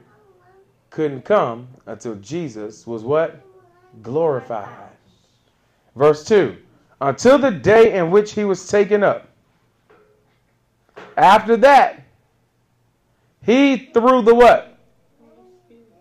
couldn't 0.90 1.24
come 1.24 1.68
until 1.86 2.16
Jesus 2.16 2.86
was 2.86 3.04
what? 3.04 3.42
Glorified. 4.02 4.90
Verse 5.96 6.24
2 6.26 6.58
Until 7.02 7.38
the 7.38 7.52
day 7.52 7.94
in 7.98 8.12
which 8.12 8.34
he 8.34 8.44
was 8.44 8.68
taken 8.68 9.04
up, 9.04 9.28
After 11.18 11.58
that, 11.58 12.04
he 13.44 13.90
through 13.94 14.24
the 14.24 14.36
what? 14.36 14.78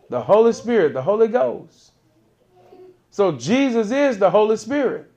The 0.09 0.21
Holy 0.21 0.53
Spirit, 0.53 0.93
the 0.93 1.03
Holy 1.03 1.29
Ghost. 1.29 1.90
So 3.11 3.33
Jesus 3.33 3.91
is 3.91 4.19
the 4.19 4.31
Holy 4.31 4.57
Spirit. 4.57 5.11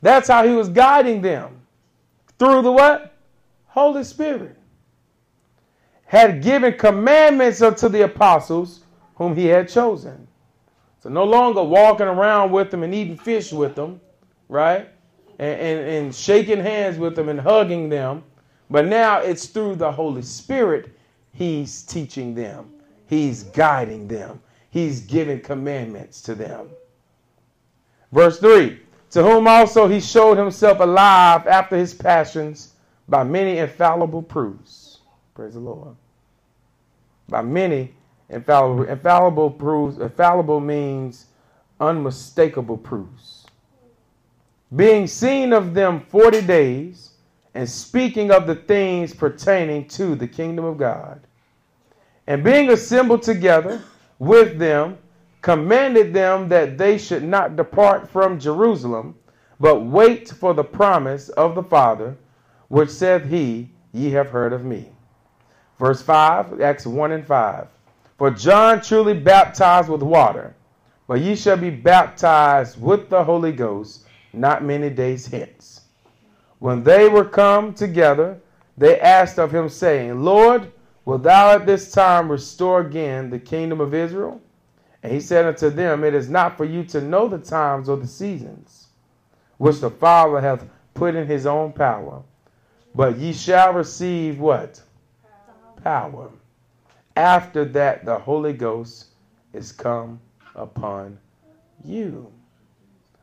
That's 0.00 0.28
how 0.28 0.46
he 0.46 0.52
was 0.52 0.68
guiding 0.68 1.20
them. 1.20 1.60
Through 2.38 2.62
the 2.62 2.72
what? 2.72 3.14
Holy 3.66 4.04
Spirit. 4.04 4.56
Had 6.04 6.42
given 6.42 6.74
commandments 6.78 7.60
unto 7.60 7.88
the 7.88 8.02
apostles 8.02 8.80
whom 9.16 9.34
he 9.36 9.46
had 9.46 9.68
chosen. 9.68 10.26
So 11.00 11.08
no 11.08 11.24
longer 11.24 11.62
walking 11.62 12.06
around 12.06 12.50
with 12.50 12.70
them 12.70 12.82
and 12.82 12.94
eating 12.94 13.16
fish 13.16 13.52
with 13.52 13.74
them, 13.74 14.00
right? 14.48 14.88
And, 15.38 15.60
and, 15.60 15.88
and 15.88 16.14
shaking 16.14 16.60
hands 16.60 16.98
with 16.98 17.14
them 17.14 17.28
and 17.28 17.40
hugging 17.40 17.88
them. 17.88 18.22
But 18.70 18.86
now 18.86 19.18
it's 19.18 19.46
through 19.46 19.76
the 19.76 19.90
Holy 19.90 20.22
Spirit 20.22 20.96
he's 21.32 21.82
teaching 21.82 22.34
them. 22.34 22.70
He's 23.06 23.44
guiding 23.44 24.08
them. 24.08 24.40
He's 24.70 25.00
given 25.00 25.40
commandments 25.40 26.20
to 26.22 26.34
them. 26.34 26.68
Verse 28.12 28.38
3 28.38 28.80
To 29.10 29.22
whom 29.22 29.48
also 29.48 29.88
he 29.88 30.00
showed 30.00 30.38
himself 30.38 30.80
alive 30.80 31.46
after 31.46 31.76
his 31.76 31.94
passions 31.94 32.74
by 33.08 33.24
many 33.24 33.58
infallible 33.58 34.22
proofs. 34.22 34.98
Praise 35.34 35.54
the 35.54 35.60
Lord. 35.60 35.96
By 37.28 37.42
many 37.42 37.94
infallible, 38.28 38.84
infallible 38.84 39.50
proofs. 39.50 39.98
Infallible 39.98 40.60
means 40.60 41.26
unmistakable 41.80 42.76
proofs. 42.76 43.46
Being 44.74 45.06
seen 45.06 45.52
of 45.54 45.72
them 45.72 46.00
40 46.10 46.42
days 46.42 47.12
and 47.54 47.68
speaking 47.68 48.30
of 48.30 48.46
the 48.46 48.54
things 48.54 49.14
pertaining 49.14 49.88
to 49.88 50.14
the 50.14 50.28
kingdom 50.28 50.64
of 50.64 50.76
God. 50.76 51.20
And 52.26 52.44
being 52.44 52.70
assembled 52.70 53.22
together 53.22 53.82
with 54.18 54.58
them, 54.58 54.98
commanded 55.42 56.12
them 56.12 56.48
that 56.48 56.78
they 56.78 56.98
should 56.98 57.22
not 57.22 57.56
depart 57.56 58.08
from 58.08 58.38
Jerusalem, 58.38 59.14
but 59.60 59.80
wait 59.84 60.28
for 60.28 60.54
the 60.54 60.64
promise 60.64 61.28
of 61.30 61.54
the 61.54 61.62
Father, 61.62 62.16
which 62.68 62.90
saith 62.90 63.24
he, 63.24 63.70
Ye 63.92 64.10
have 64.10 64.30
heard 64.30 64.52
of 64.52 64.64
me. 64.64 64.90
Verse 65.78 66.02
5, 66.02 66.60
Acts 66.60 66.86
1 66.86 67.12
and 67.12 67.26
5. 67.26 67.68
For 68.18 68.30
John 68.30 68.80
truly 68.80 69.14
baptized 69.14 69.88
with 69.88 70.02
water, 70.02 70.54
but 71.06 71.20
ye 71.20 71.36
shall 71.36 71.56
be 71.56 71.70
baptized 71.70 72.80
with 72.80 73.08
the 73.08 73.24
Holy 73.24 73.52
Ghost 73.52 74.04
not 74.32 74.64
many 74.64 74.90
days 74.90 75.26
hence. 75.26 75.82
When 76.58 76.82
they 76.82 77.08
were 77.08 77.24
come 77.24 77.72
together, 77.72 78.40
they 78.76 79.00
asked 79.00 79.38
of 79.38 79.54
him, 79.54 79.68
saying, 79.68 80.22
Lord, 80.22 80.70
wilt 81.08 81.22
thou 81.22 81.52
at 81.52 81.64
this 81.64 81.90
time 81.90 82.30
restore 82.30 82.82
again 82.82 83.30
the 83.30 83.38
kingdom 83.38 83.80
of 83.80 83.94
Israel? 83.94 84.42
And 85.02 85.10
he 85.10 85.20
said 85.20 85.46
unto 85.46 85.70
them, 85.70 86.04
It 86.04 86.14
is 86.14 86.28
not 86.28 86.58
for 86.58 86.66
you 86.66 86.84
to 86.84 87.00
know 87.00 87.28
the 87.28 87.38
times 87.38 87.88
or 87.88 87.96
the 87.96 88.06
seasons 88.06 88.88
which 89.56 89.80
the 89.80 89.88
Father 89.88 90.38
hath 90.38 90.66
put 90.92 91.14
in 91.14 91.26
his 91.26 91.46
own 91.46 91.72
power, 91.72 92.22
but 92.94 93.16
ye 93.16 93.32
shall 93.32 93.72
receive 93.72 94.38
what? 94.38 94.82
Power. 95.82 96.30
After 97.16 97.64
that, 97.64 98.04
the 98.04 98.18
Holy 98.18 98.52
Ghost 98.52 99.06
is 99.54 99.72
come 99.72 100.20
upon 100.54 101.18
you. 101.86 102.30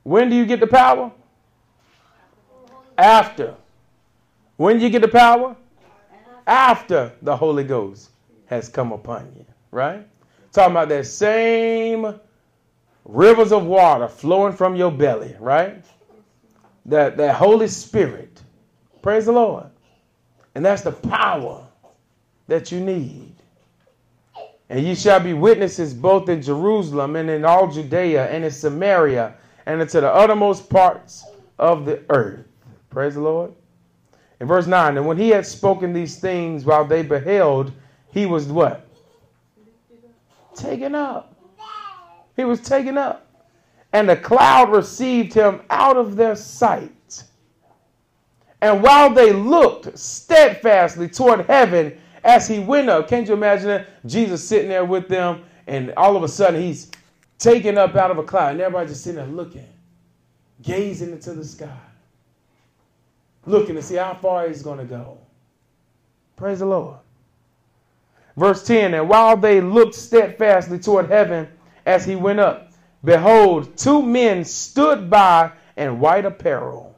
When 0.02 0.32
do 0.32 0.36
you 0.36 0.48
get 0.48 0.60
the 0.60 0.68
power? 0.68 1.12
After. 2.98 3.54
When 4.58 4.80
do 4.80 4.84
you 4.84 4.90
get 4.90 5.04
the 5.04 5.08
power? 5.08 5.56
After 6.48 7.12
the 7.22 7.36
Holy 7.36 7.64
Ghost 7.64 8.12
has 8.48 8.70
come 8.70 8.92
upon 8.92 9.32
you, 9.36 9.46
right? 9.72 10.08
Talking 10.52 10.72
about 10.72 10.90
that 10.90 11.08
same 11.08 12.20
rivers 13.04 13.52
of 13.52 13.66
water 13.66 14.08
flowing 14.08 14.54
from 14.54 14.76
your 14.76 14.92
belly, 14.92 15.36
right? 15.40 15.84
That, 16.86 17.18
that 17.18 17.36
Holy 17.36 17.68
Spirit. 17.68 18.42
Praise 19.02 19.26
the 19.26 19.32
Lord. 19.32 19.66
And 20.54 20.64
that's 20.66 20.84
the 20.84 20.92
power 20.92 21.68
that 22.48 22.72
you 22.72 22.80
need. 22.80 23.34
And 24.70 24.86
ye 24.86 24.96
shall 24.96 25.20
be 25.20 25.34
witnesses 25.34 25.94
both 25.94 26.30
in 26.30 26.42
Jerusalem 26.42 27.16
and 27.16 27.30
in 27.30 27.46
all 27.46 27.72
Judea 27.72 28.28
and 28.30 28.44
in 28.44 28.52
Samaria 28.52 29.36
and 29.66 29.82
into 29.82 30.02
the 30.02 30.12
uttermost 30.12 30.70
parts 30.70 31.26
of 31.60 31.86
the 31.86 32.04
earth. 32.10 32.46
Praise 32.90 33.16
the 33.16 33.22
Lord. 33.22 33.54
In 34.40 34.48
verse 34.48 34.68
9, 34.68 34.98
and 34.98 35.08
when 35.08 35.18
he 35.18 35.30
had 35.30 35.46
spoken 35.46 35.94
these 35.94 36.20
things 36.20 36.66
while 36.66 36.86
they 36.86 37.04
beheld, 37.04 37.72
he 38.12 38.26
was 38.26 38.48
what? 38.48 38.86
taken 40.56 40.96
up. 40.96 41.36
He 42.36 42.44
was 42.44 42.62
taken 42.62 42.98
up. 42.98 43.28
And 43.94 44.10
the 44.10 44.18
cloud 44.18 44.72
received 44.72 45.34
him 45.34 45.62
out 45.70 45.98
of 45.98 46.16
their 46.16 46.36
sight. 46.36 47.24
And 48.62 48.82
while 48.82 49.14
they 49.14 49.32
looked 49.32 49.98
steadfastly 49.98 51.08
toward 51.08 51.46
heaven 51.46 51.98
as 52.24 52.48
he 52.48 52.60
went 52.60 52.90
up, 52.90 53.08
can't 53.08 53.28
you 53.28 53.34
imagine 53.34 53.68
that? 53.68 53.88
Jesus 54.06 54.46
sitting 54.46 54.70
there 54.70 54.86
with 54.86 55.08
them, 55.08 55.44
and 55.68 55.94
all 55.96 56.18
of 56.18 56.24
a 56.24 56.28
sudden 56.28 56.62
he's 56.62 56.92
taken 57.38 57.78
up 57.78 57.96
out 57.96 58.12
of 58.12 58.18
a 58.18 58.24
cloud, 58.24 58.52
and 58.52 58.62
everybody 58.62 58.88
just 58.88 59.04
sitting 59.04 59.18
there 59.18 59.28
looking, 59.28 59.68
gazing 60.62 61.12
into 61.12 61.34
the 61.34 61.46
sky, 61.46 61.70
looking 63.46 63.76
to 63.76 63.82
see 63.82 63.96
how 63.96 64.14
far 64.16 64.48
he's 64.48 64.64
going 64.64 64.80
to 64.80 64.86
go. 64.86 65.18
Praise 66.36 66.60
the 66.60 66.66
Lord. 66.66 66.98
Verse 68.36 68.66
10 68.66 68.94
And 68.94 69.08
while 69.08 69.38
they 69.38 69.62
looked 69.62 69.96
steadfastly 69.96 70.80
toward 70.80 71.10
heaven 71.10 71.48
as 71.86 72.06
he 72.06 72.16
went 72.16 72.40
up, 72.40 72.72
behold, 73.04 73.78
two 73.78 74.02
men 74.02 74.44
stood 74.44 75.10
by 75.10 75.52
in 75.78 76.00
white 76.00 76.26
apparel. 76.26 76.98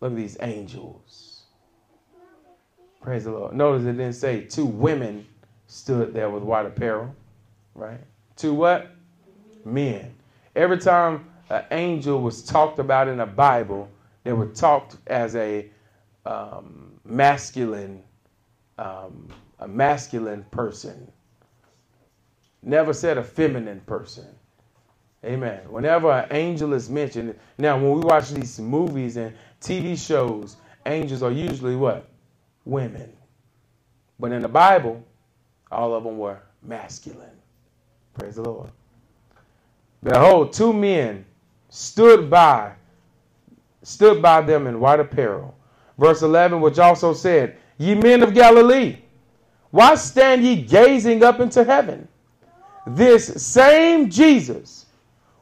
Look 0.00 0.12
at 0.12 0.16
these 0.16 0.36
angels. 0.40 1.42
Praise 3.00 3.24
the 3.24 3.32
Lord. 3.32 3.54
Notice 3.54 3.84
it 3.84 3.92
didn't 3.92 4.14
say 4.14 4.42
two 4.42 4.66
women 4.66 5.26
stood 5.68 6.12
there 6.12 6.30
with 6.30 6.42
white 6.42 6.66
apparel, 6.66 7.14
right? 7.74 8.00
Two 8.36 8.54
what? 8.54 8.90
Men. 9.64 10.14
Every 10.54 10.78
time 10.78 11.26
an 11.50 11.64
angel 11.70 12.20
was 12.20 12.42
talked 12.42 12.78
about 12.78 13.08
in 13.08 13.18
the 13.18 13.26
Bible, 13.26 13.88
they 14.26 14.32
were 14.32 14.46
talked 14.46 14.96
as 15.06 15.36
a 15.36 15.70
um, 16.26 16.98
masculine 17.04 18.02
um, 18.78 19.28
a 19.60 19.68
masculine 19.68 20.44
person. 20.50 21.10
Never 22.62 22.92
said 22.92 23.18
a 23.18 23.22
feminine 23.22 23.80
person. 23.80 24.26
Amen. 25.24 25.60
Whenever 25.70 26.10
an 26.10 26.28
angel 26.30 26.74
is 26.74 26.90
mentioned, 26.90 27.38
now 27.58 27.76
when 27.76 27.92
we 27.92 28.00
watch 28.00 28.30
these 28.30 28.58
movies 28.60 29.16
and 29.16 29.32
TV 29.60 29.96
shows, 29.96 30.56
angels 30.84 31.22
are 31.22 31.30
usually 31.30 31.76
what? 31.76 32.08
Women. 32.64 33.12
But 34.18 34.32
in 34.32 34.42
the 34.42 34.48
Bible, 34.48 35.04
all 35.70 35.94
of 35.94 36.04
them 36.04 36.18
were 36.18 36.40
masculine. 36.62 37.30
Praise 38.14 38.34
the 38.34 38.42
Lord. 38.42 38.70
Behold, 40.02 40.52
two 40.52 40.72
men 40.72 41.24
stood 41.68 42.28
by, 42.28 42.72
stood 43.86 44.20
by 44.20 44.40
them 44.40 44.66
in 44.66 44.80
white 44.80 44.98
apparel. 44.98 45.56
Verse 45.96 46.22
11, 46.22 46.60
which 46.60 46.80
also 46.80 47.14
said, 47.14 47.56
Ye 47.78 47.94
men 47.94 48.20
of 48.20 48.34
Galilee, 48.34 48.96
why 49.70 49.94
stand 49.94 50.42
ye 50.42 50.60
gazing 50.60 51.22
up 51.22 51.38
into 51.38 51.62
heaven? 51.62 52.08
This 52.84 53.26
same 53.40 54.10
Jesus, 54.10 54.86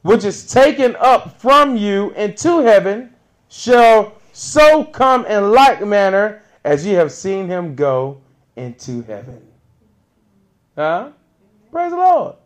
which 0.02 0.24
is 0.24 0.46
taken 0.46 0.94
up 0.96 1.40
from 1.40 1.74
you 1.74 2.10
into 2.10 2.58
heaven, 2.58 3.14
shall 3.48 4.12
so 4.34 4.84
come 4.84 5.24
in 5.24 5.52
like 5.52 5.82
manner 5.82 6.42
as 6.64 6.84
ye 6.84 6.92
have 6.92 7.12
seen 7.12 7.48
him 7.48 7.74
go 7.74 8.20
into 8.56 9.02
heaven. 9.04 9.42
Huh? 10.76 11.12
Praise 11.72 11.92
the 11.92 11.96
Lord. 11.96 12.36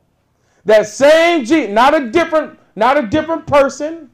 That 0.64 0.86
same 0.86 1.44
Jesus, 1.44 1.72
not 1.72 1.92
a 1.92 2.08
different, 2.08 2.56
not 2.76 2.96
a 2.96 3.02
different 3.02 3.48
person, 3.48 4.10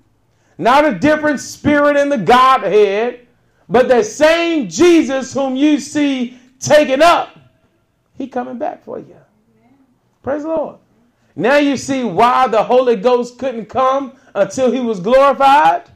not 0.58 0.84
a 0.84 0.98
different 0.98 1.40
spirit 1.40 1.96
in 1.96 2.08
the 2.08 2.18
Godhead, 2.18 3.26
but 3.68 3.88
that 3.88 4.06
same 4.06 4.68
Jesus 4.68 5.32
whom 5.32 5.56
you 5.56 5.78
see 5.80 6.38
taken 6.58 7.02
up 7.02 7.34
he 8.16 8.28
coming 8.28 8.58
back 8.58 8.84
for 8.84 8.98
you. 8.98 9.16
Praise 10.22 10.42
the 10.42 10.48
Lord. 10.48 10.76
Now 11.36 11.56
you 11.56 11.76
see 11.76 12.04
why 12.04 12.46
the 12.46 12.62
Holy 12.62 12.96
Ghost 12.96 13.38
couldn't 13.38 13.66
come 13.66 14.16
until 14.34 14.70
he 14.70 14.80
was 14.80 15.00
glorified. 15.00 15.90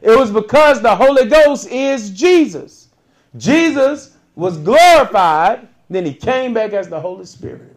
It 0.00 0.16
was 0.16 0.30
because 0.30 0.80
the 0.80 0.94
Holy 0.94 1.26
Ghost 1.26 1.68
is 1.68 2.10
Jesus. 2.10 2.88
Jesus 3.36 4.16
was 4.34 4.56
glorified, 4.56 5.68
then 5.90 6.06
he 6.06 6.14
came 6.14 6.54
back 6.54 6.72
as 6.72 6.88
the 6.88 6.98
Holy 6.98 7.26
Spirit. 7.26 7.76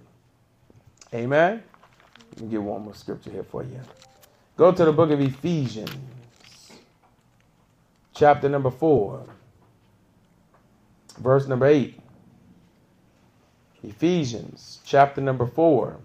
Amen. 1.13 1.61
Let 2.35 2.41
me 2.41 2.49
get 2.49 2.61
one 2.61 2.83
more 2.83 2.95
scripture 2.95 3.31
here 3.31 3.43
for 3.43 3.63
you. 3.63 3.79
Go 4.55 4.71
to 4.71 4.85
the 4.85 4.91
book 4.91 5.09
of 5.09 5.19
Ephesians, 5.19 5.91
chapter 8.13 8.47
number 8.49 8.69
4. 8.69 9.25
Verse 11.17 11.47
number 11.47 11.65
8. 11.65 11.99
Ephesians 13.83 14.79
chapter 14.85 15.21
number 15.21 15.45
4. 15.45 15.97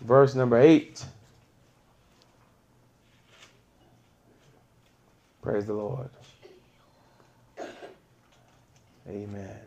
Verse 0.00 0.34
number 0.34 0.58
8. 0.58 1.04
Praise 5.42 5.66
the 5.66 5.72
Lord. 5.72 6.10
Amen. 9.08 9.58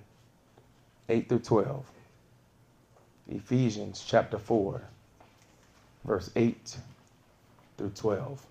8 1.09 1.27
through 1.27 1.39
12. 1.39 1.85
Ephesians 3.29 4.03
chapter 4.05 4.37
4, 4.37 4.81
verse 6.05 6.29
8 6.35 6.77
through 7.77 7.91
12. 7.95 8.45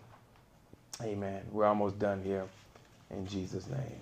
Amen. 1.03 1.43
We're 1.51 1.65
almost 1.65 1.99
done 1.99 2.23
here 2.23 2.45
in 3.11 3.27
Jesus' 3.27 3.67
name. 3.69 4.01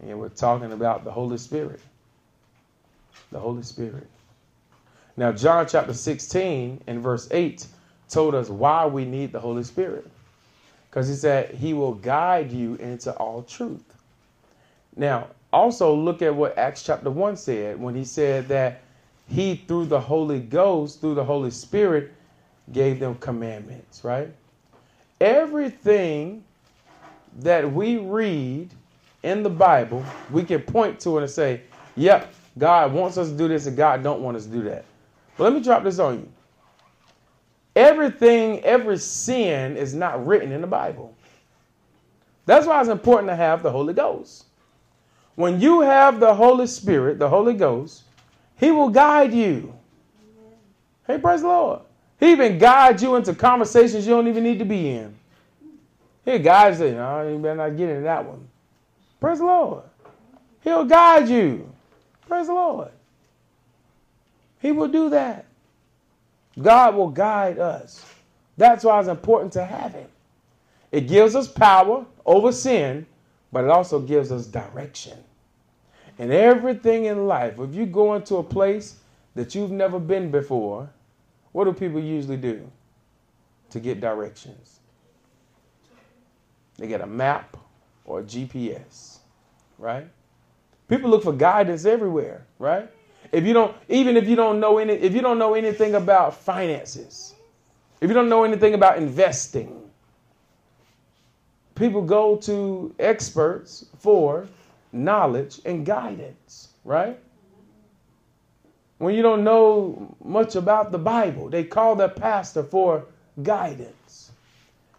And 0.00 0.18
we're 0.18 0.28
talking 0.28 0.72
about 0.72 1.04
the 1.04 1.10
Holy 1.10 1.38
Spirit. 1.38 1.80
The 3.32 3.40
Holy 3.40 3.62
Spirit. 3.62 4.06
Now, 5.16 5.32
John 5.32 5.66
chapter 5.66 5.92
16 5.92 6.82
and 6.86 7.02
verse 7.02 7.28
8 7.32 7.66
told 8.08 8.34
us 8.34 8.48
why 8.48 8.86
we 8.86 9.04
need 9.04 9.32
the 9.32 9.40
Holy 9.40 9.64
Spirit. 9.64 10.08
Because 10.88 11.08
he 11.08 11.14
said 11.14 11.54
he 11.54 11.74
will 11.74 11.94
guide 11.94 12.52
you 12.52 12.76
into 12.76 13.12
all 13.14 13.42
truth. 13.42 13.82
Now, 14.96 15.28
also 15.52 15.94
look 15.94 16.22
at 16.22 16.34
what 16.34 16.56
Acts 16.56 16.82
chapter 16.82 17.10
1 17.10 17.36
said 17.36 17.80
when 17.80 17.94
he 17.94 18.04
said 18.04 18.48
that 18.48 18.82
he, 19.28 19.56
through 19.56 19.86
the 19.86 20.00
Holy 20.00 20.40
Ghost, 20.40 21.00
through 21.00 21.14
the 21.14 21.24
Holy 21.24 21.50
Spirit, 21.50 22.12
gave 22.72 22.98
them 22.98 23.14
commandments, 23.16 24.02
right? 24.02 24.32
Everything 25.20 26.44
that 27.40 27.70
we 27.70 27.98
read 27.98 28.70
in 29.22 29.42
the 29.42 29.50
Bible, 29.50 30.04
we 30.30 30.42
can 30.44 30.60
point 30.60 30.98
to 31.00 31.18
it 31.18 31.22
and 31.22 31.30
say, 31.30 31.62
yep, 31.96 32.32
God 32.56 32.92
wants 32.92 33.18
us 33.18 33.28
to 33.28 33.36
do 33.36 33.48
this 33.48 33.66
and 33.66 33.76
God 33.76 34.02
don't 34.02 34.20
want 34.20 34.36
us 34.36 34.44
to 34.44 34.50
do 34.50 34.62
that. 34.62 34.84
But 35.36 35.44
let 35.44 35.52
me 35.52 35.60
drop 35.60 35.84
this 35.84 35.98
on 35.98 36.20
you. 36.20 36.28
Everything, 37.76 38.60
every 38.64 38.98
sin 38.98 39.76
is 39.76 39.94
not 39.94 40.26
written 40.26 40.50
in 40.52 40.60
the 40.60 40.66
Bible. 40.66 41.14
That's 42.46 42.66
why 42.66 42.80
it's 42.80 42.88
important 42.88 43.28
to 43.28 43.36
have 43.36 43.62
the 43.62 43.70
Holy 43.70 43.92
Ghost. 43.92 44.46
When 45.36 45.60
you 45.60 45.82
have 45.82 46.18
the 46.18 46.34
Holy 46.34 46.66
Spirit, 46.66 47.18
the 47.18 47.28
Holy 47.28 47.54
Ghost, 47.54 48.04
He 48.58 48.70
will 48.70 48.90
guide 48.90 49.32
you. 49.32 49.74
Hey, 51.06 51.18
praise 51.18 51.42
the 51.42 51.48
Lord. 51.48 51.80
He 52.20 52.32
even 52.32 52.58
guides 52.58 53.02
you 53.02 53.16
into 53.16 53.34
conversations 53.34 54.06
you 54.06 54.14
don't 54.14 54.28
even 54.28 54.42
need 54.42 54.58
to 54.58 54.64
be 54.64 54.90
in. 54.90 55.14
He 56.24 56.38
guides 56.38 56.80
you. 56.80 56.92
No, 56.92 57.28
you 57.28 57.38
better 57.38 57.54
not 57.54 57.76
get 57.76 57.88
into 57.88 58.02
that 58.02 58.24
one. 58.24 58.46
Praise 59.20 59.38
the 59.38 59.46
Lord. 59.46 59.84
He'll 60.62 60.84
guide 60.84 61.28
you. 61.28 61.72
Praise 62.26 62.48
the 62.48 62.52
Lord. 62.52 62.90
He 64.60 64.72
will 64.72 64.88
do 64.88 65.08
that. 65.10 65.46
God 66.60 66.96
will 66.96 67.08
guide 67.08 67.58
us. 67.58 68.04
That's 68.56 68.84
why 68.84 68.98
it's 68.98 69.08
important 69.08 69.52
to 69.52 69.64
have 69.64 69.92
Him. 69.92 70.08
It 70.90 71.02
gives 71.02 71.36
us 71.36 71.46
power 71.46 72.04
over 72.26 72.50
sin, 72.50 73.06
but 73.52 73.64
it 73.64 73.70
also 73.70 74.00
gives 74.00 74.32
us 74.32 74.46
direction. 74.46 75.16
And 76.18 76.32
everything 76.32 77.04
in 77.04 77.26
life, 77.26 77.58
if 77.60 77.74
you 77.74 77.86
go 77.86 78.14
into 78.14 78.36
a 78.36 78.42
place 78.42 78.96
that 79.34 79.54
you've 79.54 79.70
never 79.70 80.00
been 80.00 80.30
before, 80.30 80.90
what 81.52 81.64
do 81.64 81.72
people 81.72 82.00
usually 82.00 82.36
do 82.36 82.68
to 83.70 83.80
get 83.80 84.00
directions? 84.00 84.80
They 86.76 86.88
get 86.88 87.00
a 87.00 87.06
map 87.06 87.56
or 88.04 88.20
a 88.20 88.22
GPS, 88.22 89.18
right? 89.78 90.08
People 90.88 91.10
look 91.10 91.22
for 91.22 91.32
guidance 91.32 91.84
everywhere, 91.84 92.46
right? 92.58 92.88
If 93.30 93.44
you 93.44 93.52
don't, 93.52 93.76
even 93.88 94.16
if 94.16 94.26
you 94.28 94.36
don't 94.36 94.58
know 94.58 94.78
any, 94.78 94.94
if 94.94 95.14
you 95.14 95.20
don't 95.20 95.38
know 95.38 95.54
anything 95.54 95.94
about 95.94 96.34
finances, 96.34 97.34
if 98.00 98.08
you 98.08 98.14
don't 98.14 98.28
know 98.28 98.44
anything 98.44 98.74
about 98.74 98.96
investing, 98.96 99.82
people 101.74 102.02
go 102.02 102.36
to 102.36 102.94
experts 102.98 103.86
for 103.98 104.48
knowledge 104.92 105.60
and 105.64 105.84
guidance, 105.84 106.68
right? 106.84 107.18
When 108.98 109.14
you 109.14 109.22
don't 109.22 109.44
know 109.44 110.14
much 110.24 110.56
about 110.56 110.90
the 110.90 110.98
Bible, 110.98 111.48
they 111.48 111.64
call 111.64 111.94
their 111.94 112.08
pastor 112.08 112.62
for 112.62 113.04
guidance. 113.42 114.32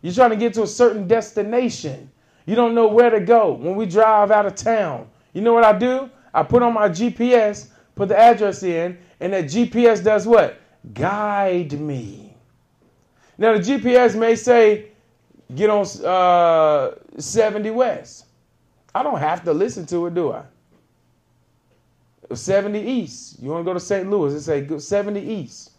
You're 0.01 0.13
trying 0.13 0.29
to 0.29 0.37
get 0.37 0.53
to 0.53 0.63
a 0.63 0.67
certain 0.67 1.07
destination. 1.07 2.09
You 2.45 2.55
don't 2.55 2.73
know 2.73 2.87
where 2.87 3.09
to 3.09 3.19
go. 3.19 3.51
When 3.51 3.75
we 3.75 3.85
drive 3.85 4.31
out 4.31 4.45
of 4.45 4.55
town, 4.55 5.09
you 5.33 5.41
know 5.41 5.53
what 5.53 5.65
I 5.65 5.77
do? 5.77 6.09
I 6.33 6.43
put 6.43 6.63
on 6.63 6.73
my 6.73 6.87
GPS, 6.87 7.69
put 7.95 8.07
the 8.07 8.17
address 8.17 8.63
in, 8.63 8.97
and 9.19 9.33
that 9.33 9.45
GPS 9.45 10.03
does 10.03 10.25
what? 10.25 10.59
Guide 10.93 11.73
me. 11.73 12.33
Now, 13.37 13.53
the 13.53 13.59
GPS 13.59 14.17
may 14.17 14.35
say, 14.35 14.91
get 15.53 15.69
on 15.69 15.85
uh, 16.05 16.95
70 17.17 17.71
West. 17.71 18.25
I 18.93 19.03
don't 19.03 19.19
have 19.19 19.43
to 19.45 19.53
listen 19.53 19.85
to 19.87 20.07
it, 20.07 20.13
do 20.13 20.31
I? 20.33 20.43
70 22.33 22.79
East. 22.79 23.41
You 23.41 23.49
want 23.49 23.65
to 23.65 23.69
go 23.69 23.73
to 23.73 23.79
St. 23.79 24.09
Louis? 24.09 24.33
It's 24.33 24.47
a 24.47 24.79
70 24.79 25.19
East. 25.19 25.71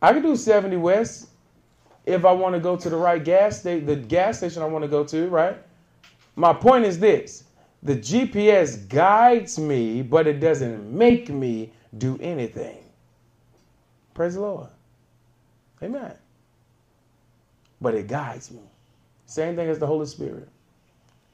I 0.00 0.12
can 0.12 0.22
do 0.22 0.36
70 0.36 0.76
West 0.76 1.28
if 2.06 2.24
I 2.24 2.32
want 2.32 2.54
to 2.54 2.60
go 2.60 2.76
to 2.76 2.90
the 2.90 2.96
right 2.96 3.22
gas 3.22 3.60
station, 3.60 3.86
the 3.86 3.96
gas 3.96 4.38
station 4.38 4.62
I 4.62 4.66
want 4.66 4.82
to 4.84 4.88
go 4.88 5.04
to, 5.04 5.28
right? 5.28 5.56
My 6.36 6.52
point 6.52 6.84
is 6.84 6.98
this 6.98 7.44
the 7.82 7.96
GPS 7.96 8.88
guides 8.88 9.58
me, 9.58 10.02
but 10.02 10.26
it 10.26 10.40
doesn't 10.40 10.92
make 10.92 11.28
me 11.28 11.72
do 11.98 12.18
anything. 12.20 12.78
Praise 14.14 14.34
the 14.34 14.40
Lord. 14.40 14.68
Amen. 15.82 16.14
But 17.80 17.94
it 17.94 18.06
guides 18.06 18.50
me. 18.50 18.62
Same 19.26 19.56
thing 19.56 19.68
as 19.68 19.78
the 19.78 19.86
Holy 19.86 20.06
Spirit. 20.06 20.48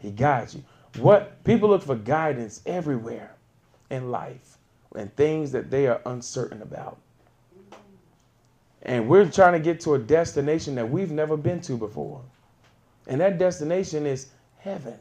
He 0.00 0.10
guides 0.10 0.54
you. 0.54 0.64
What 0.98 1.44
people 1.44 1.68
look 1.68 1.82
for 1.82 1.94
guidance 1.94 2.62
everywhere 2.66 3.36
in 3.90 4.10
life 4.10 4.58
and 4.96 5.14
things 5.14 5.52
that 5.52 5.70
they 5.70 5.86
are 5.86 6.00
uncertain 6.06 6.62
about. 6.62 6.98
And 8.82 9.08
we're 9.08 9.30
trying 9.30 9.52
to 9.52 9.60
get 9.60 9.80
to 9.82 9.94
a 9.94 9.98
destination 9.98 10.74
that 10.76 10.90
we've 10.90 11.12
never 11.12 11.36
been 11.36 11.60
to 11.62 11.76
before. 11.76 12.22
And 13.06 13.20
that 13.20 13.38
destination 13.38 14.06
is 14.06 14.28
heaven. 14.58 14.98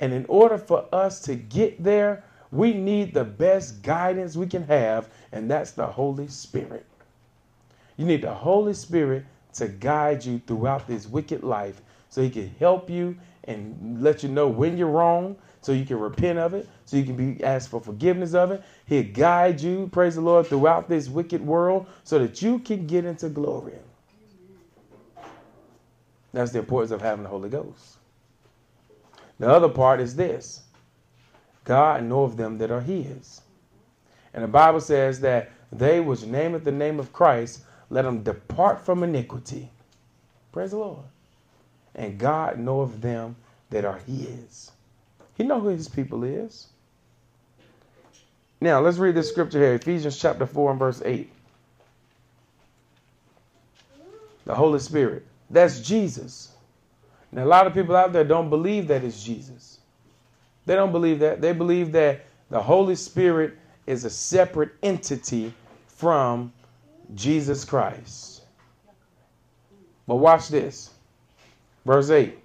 And 0.00 0.12
in 0.12 0.24
order 0.28 0.58
for 0.58 0.86
us 0.92 1.20
to 1.22 1.34
get 1.34 1.82
there, 1.82 2.24
we 2.50 2.72
need 2.72 3.14
the 3.14 3.24
best 3.24 3.82
guidance 3.82 4.36
we 4.36 4.46
can 4.46 4.62
have, 4.64 5.08
and 5.32 5.50
that's 5.50 5.72
the 5.72 5.86
Holy 5.86 6.28
Spirit. 6.28 6.86
You 7.96 8.06
need 8.06 8.22
the 8.22 8.34
Holy 8.34 8.74
Spirit 8.74 9.24
to 9.54 9.68
guide 9.68 10.24
you 10.24 10.40
throughout 10.46 10.86
this 10.86 11.06
wicked 11.08 11.42
life 11.42 11.80
so 12.14 12.22
he 12.22 12.30
can 12.30 12.54
help 12.60 12.88
you 12.88 13.16
and 13.42 14.00
let 14.00 14.22
you 14.22 14.28
know 14.28 14.46
when 14.46 14.78
you're 14.78 14.86
wrong 14.86 15.34
so 15.60 15.72
you 15.72 15.84
can 15.84 15.98
repent 15.98 16.38
of 16.38 16.54
it, 16.54 16.68
so 16.84 16.96
you 16.96 17.02
can 17.02 17.16
be 17.16 17.42
asked 17.42 17.70
for 17.70 17.80
forgiveness 17.80 18.34
of 18.34 18.52
it. 18.52 18.62
He'll 18.86 19.12
guide 19.12 19.60
you, 19.60 19.88
praise 19.90 20.14
the 20.14 20.20
Lord, 20.20 20.46
throughout 20.46 20.88
this 20.88 21.08
wicked 21.08 21.44
world 21.44 21.88
so 22.04 22.20
that 22.20 22.40
you 22.40 22.60
can 22.60 22.86
get 22.86 23.04
into 23.04 23.28
glory. 23.28 23.72
That's 26.32 26.52
the 26.52 26.60
importance 26.60 26.92
of 26.92 27.02
having 27.02 27.24
the 27.24 27.30
Holy 27.30 27.48
Ghost. 27.48 27.96
The 29.40 29.50
other 29.50 29.68
part 29.68 29.98
is 29.98 30.14
this 30.14 30.62
God 31.64 32.04
knoweth 32.04 32.36
them 32.36 32.58
that 32.58 32.70
are 32.70 32.80
his. 32.80 33.40
And 34.32 34.44
the 34.44 34.48
Bible 34.48 34.80
says 34.80 35.18
that 35.22 35.50
they 35.72 35.98
which 35.98 36.20
nameth 36.20 36.62
the 36.62 36.70
name 36.70 37.00
of 37.00 37.12
Christ, 37.12 37.62
let 37.90 38.02
them 38.02 38.22
depart 38.22 38.86
from 38.86 39.02
iniquity. 39.02 39.72
Praise 40.52 40.70
the 40.70 40.76
Lord. 40.76 41.06
And 41.94 42.18
God 42.18 42.58
knoweth 42.58 43.00
them 43.00 43.36
that 43.70 43.84
are 43.84 43.98
his. 44.06 44.72
He 45.36 45.44
know 45.44 45.60
who 45.60 45.68
his 45.68 45.88
people 45.88 46.24
is. 46.24 46.68
Now 48.60 48.80
let's 48.80 48.98
read 48.98 49.14
this 49.14 49.28
scripture 49.28 49.58
here, 49.58 49.74
Ephesians 49.74 50.18
chapter 50.18 50.46
4 50.46 50.70
and 50.70 50.78
verse 50.78 51.02
8. 51.04 51.30
The 54.46 54.54
Holy 54.54 54.78
Spirit. 54.78 55.26
That's 55.50 55.80
Jesus. 55.80 56.52
Now, 57.32 57.44
a 57.44 57.46
lot 57.46 57.66
of 57.66 57.74
people 57.74 57.96
out 57.96 58.12
there 58.12 58.24
don't 58.24 58.48
believe 58.48 58.88
that 58.88 59.02
it's 59.02 59.22
Jesus. 59.22 59.80
They 60.66 60.74
don't 60.74 60.92
believe 60.92 61.18
that. 61.18 61.40
They 61.40 61.52
believe 61.52 61.92
that 61.92 62.24
the 62.48 62.62
Holy 62.62 62.94
Spirit 62.94 63.58
is 63.86 64.04
a 64.04 64.10
separate 64.10 64.70
entity 64.82 65.52
from 65.88 66.52
Jesus 67.14 67.64
Christ. 67.64 68.42
But 70.06 70.16
watch 70.16 70.48
this. 70.48 70.93
Verse 71.84 72.10
8. 72.10 72.38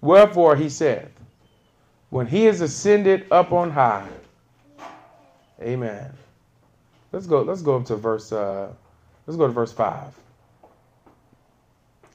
Wherefore 0.00 0.56
he 0.56 0.68
said, 0.68 1.10
when 2.10 2.26
he 2.26 2.46
is 2.46 2.60
ascended 2.60 3.26
up 3.30 3.52
on 3.52 3.70
high. 3.70 4.08
Amen. 5.62 6.12
Let's 7.12 7.26
go, 7.26 7.42
let's 7.42 7.62
go 7.62 7.76
up 7.76 7.84
to 7.86 7.96
verse 7.96 8.32
uh, 8.32 8.68
let's 9.26 9.36
go 9.36 9.46
to 9.46 9.52
verse 9.52 9.72
5. 9.72 10.12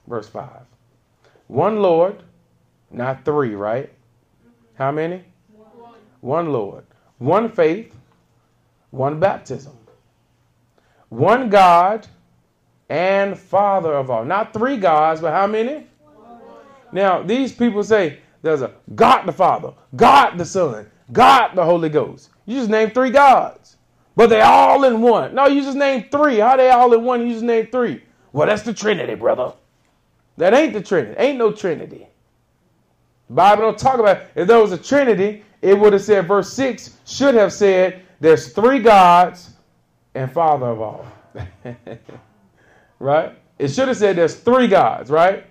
Verse 0.08 0.28
5. 0.28 0.50
One 1.48 1.82
Lord, 1.82 2.22
not 2.92 3.24
three, 3.26 3.56
right? 3.56 3.92
How 4.76 4.92
many? 4.92 5.24
One. 5.54 5.94
One 6.22 6.52
Lord. 6.52 6.86
One 7.18 7.50
faith, 7.50 7.96
one 8.92 9.20
baptism. 9.20 9.74
One 11.10 11.50
God 11.50 12.08
and 12.90 13.38
Father 13.38 13.94
of 13.94 14.10
all. 14.10 14.26
Not 14.26 14.54
three 14.54 14.78
gods, 14.78 15.22
but 15.22 15.32
how 15.32 15.48
many? 15.48 15.88
Now, 16.96 17.22
these 17.22 17.52
people 17.52 17.84
say 17.84 18.20
there's 18.42 18.62
a 18.62 18.72
God 18.96 19.26
the 19.26 19.34
Father, 19.34 19.74
God 19.98 20.38
the 20.38 20.46
Son, 20.46 20.90
God 21.12 21.54
the 21.54 21.66
Holy 21.66 21.90
Ghost. 21.90 22.30
You 22.46 22.58
just 22.58 22.70
name 22.70 22.92
three 22.92 23.10
gods, 23.10 23.76
but 24.16 24.30
they 24.30 24.40
all 24.40 24.86
in 24.86 25.02
one. 25.02 25.36
No, 25.36 25.48
you 25.48 25.62
just 25.62 25.76
name 25.76 26.06
three. 26.10 26.38
How 26.38 26.56
they 26.56 26.70
all 26.70 26.94
in 26.94 27.04
one? 27.04 27.28
You 27.28 27.34
just 27.34 27.44
name 27.44 27.68
three. 27.70 28.02
Well, 28.32 28.48
that's 28.48 28.62
the 28.62 28.74
Trinity, 28.74 29.14
brother. 29.16 29.52
That 30.38 30.54
ain't 30.54 30.72
the 30.72 30.82
Trinity. 30.82 31.16
Ain't 31.18 31.38
no 31.38 31.52
Trinity. 31.52 32.08
Bible 33.30 33.64
don't 33.64 33.78
talk 33.78 34.00
about 34.00 34.18
it. 34.18 34.28
if 34.34 34.48
there 34.48 34.62
was 34.62 34.72
a 34.72 34.78
Trinity, 34.78 35.44
it 35.62 35.78
would 35.78 35.92
have 35.92 36.02
said 36.02 36.30
verse 36.30 36.54
six 36.54 36.96
should 37.06 37.36
have 37.36 37.52
said 37.52 38.04
there's 38.22 38.54
three 38.54 38.80
gods 38.80 39.50
and 40.14 40.32
Father 40.32 40.68
of 40.68 40.80
all. 40.80 41.06
right? 43.00 43.38
It 43.60 43.68
should 43.68 43.90
have 43.90 43.98
said 43.98 44.16
there's 44.16 44.36
three 44.36 44.70
gods, 44.70 45.10
right? 45.10 45.46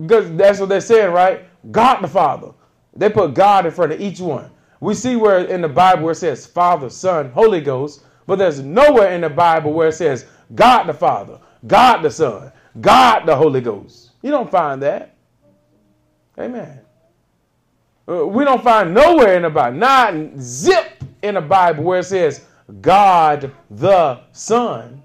Because 0.00 0.30
that's 0.36 0.60
what 0.60 0.68
they're 0.68 0.80
saying, 0.80 1.12
right? 1.12 1.46
God 1.70 2.00
the 2.00 2.08
Father. 2.08 2.52
They 2.96 3.08
put 3.08 3.34
God 3.34 3.66
in 3.66 3.72
front 3.72 3.92
of 3.92 4.00
each 4.00 4.20
one. 4.20 4.50
We 4.80 4.94
see 4.94 5.16
where 5.16 5.44
in 5.44 5.60
the 5.60 5.68
Bible 5.68 6.04
where 6.04 6.12
it 6.12 6.16
says 6.16 6.46
Father, 6.46 6.90
Son, 6.90 7.30
Holy 7.30 7.60
Ghost, 7.60 8.04
but 8.26 8.36
there's 8.36 8.60
nowhere 8.60 9.12
in 9.12 9.20
the 9.20 9.30
Bible 9.30 9.72
where 9.72 9.88
it 9.88 9.94
says 9.94 10.26
God 10.54 10.84
the 10.84 10.94
Father, 10.94 11.38
God 11.66 12.02
the 12.02 12.10
Son, 12.10 12.52
God 12.80 13.24
the 13.26 13.34
Holy 13.34 13.60
Ghost. 13.60 14.10
You 14.22 14.30
don't 14.30 14.50
find 14.50 14.82
that. 14.82 15.14
Amen. 16.38 16.80
Uh, 18.06 18.26
we 18.26 18.44
don't 18.44 18.62
find 18.62 18.92
nowhere 18.92 19.36
in 19.36 19.42
the 19.42 19.50
Bible, 19.50 19.78
not 19.78 20.14
zip 20.38 21.02
in 21.22 21.34
the 21.34 21.40
Bible 21.40 21.84
where 21.84 22.00
it 22.00 22.04
says 22.04 22.44
God 22.80 23.50
the 23.70 24.20
Son. 24.32 25.02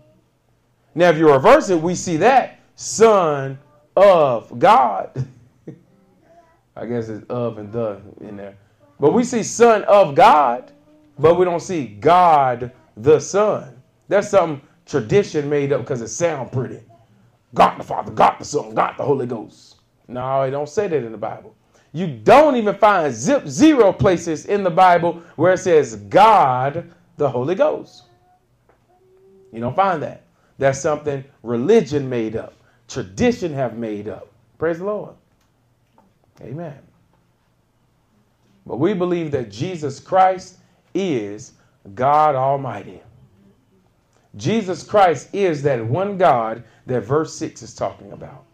Now, 0.96 1.10
if 1.10 1.18
you 1.18 1.32
reverse 1.32 1.70
it, 1.70 1.80
we 1.80 1.96
see 1.96 2.18
that 2.18 2.60
Son 2.76 3.58
of 4.02 4.58
God. 4.60 5.28
I 6.76 6.86
guess 6.86 7.10
it's 7.10 7.26
of 7.30 7.58
and 7.58 7.72
the 7.72 8.02
in 8.22 8.38
there. 8.38 8.56
But 9.00 9.14
we 9.14 9.24
see 9.24 9.44
Son 9.44 9.84
of 9.84 10.16
God, 10.16 10.72
but 11.18 11.38
we 11.38 11.46
don't 11.46 11.62
see 11.62 11.88
God 11.88 12.72
the 12.98 13.20
Son. 13.20 13.82
That's 14.08 14.30
some 14.30 14.62
tradition 14.86 15.50
made 15.50 15.72
up 15.72 15.82
because 15.82 16.02
it 16.02 16.08
sounds 16.10 16.50
pretty. 16.52 16.80
God 17.54 17.80
the 17.80 17.84
Father, 17.84 18.12
God 18.12 18.36
the 18.40 18.46
Son, 18.46 18.74
God 18.74 18.96
the 18.98 19.04
Holy 19.04 19.26
Ghost. 19.26 19.78
No, 20.08 20.42
it 20.44 20.52
don't 20.52 20.70
say 20.70 20.88
that 20.88 21.04
in 21.04 21.12
the 21.12 21.18
Bible. 21.18 21.56
You 21.92 22.08
don't 22.08 22.56
even 22.56 22.76
find 22.76 23.14
zip 23.14 23.48
zero 23.48 23.92
places 23.92 24.46
in 24.46 24.64
the 24.64 24.70
Bible 24.70 25.22
where 25.36 25.54
it 25.54 25.60
says 25.60 25.96
God 25.96 26.92
the 27.18 27.30
Holy 27.30 27.56
Ghost. 27.56 28.04
You 29.52 29.60
don't 29.60 29.76
find 29.76 30.02
that. 30.04 30.24
That's 30.58 30.80
something 30.80 31.24
religion 31.42 32.10
made 32.10 32.36
up, 32.36 32.54
tradition 32.90 33.54
have 33.54 33.78
made 33.78 34.08
up. 34.08 34.28
Praise 34.58 34.80
the 34.80 34.86
Lord. 34.86 35.16
Amen. 36.42 36.78
But 38.66 38.78
we 38.78 38.94
believe 38.94 39.32
that 39.32 39.50
Jesus 39.50 40.00
Christ 40.00 40.58
is 40.94 41.54
God 41.96 42.36
Almighty. 42.36 43.02
Jesus 44.36 44.84
Christ 44.84 45.30
is 45.34 45.64
that 45.64 45.84
one 45.84 46.18
God 46.18 46.64
that 46.86 47.02
verse 47.02 47.36
6 47.36 47.64
is 47.64 47.74
talking 47.74 48.12
about. 48.12 48.46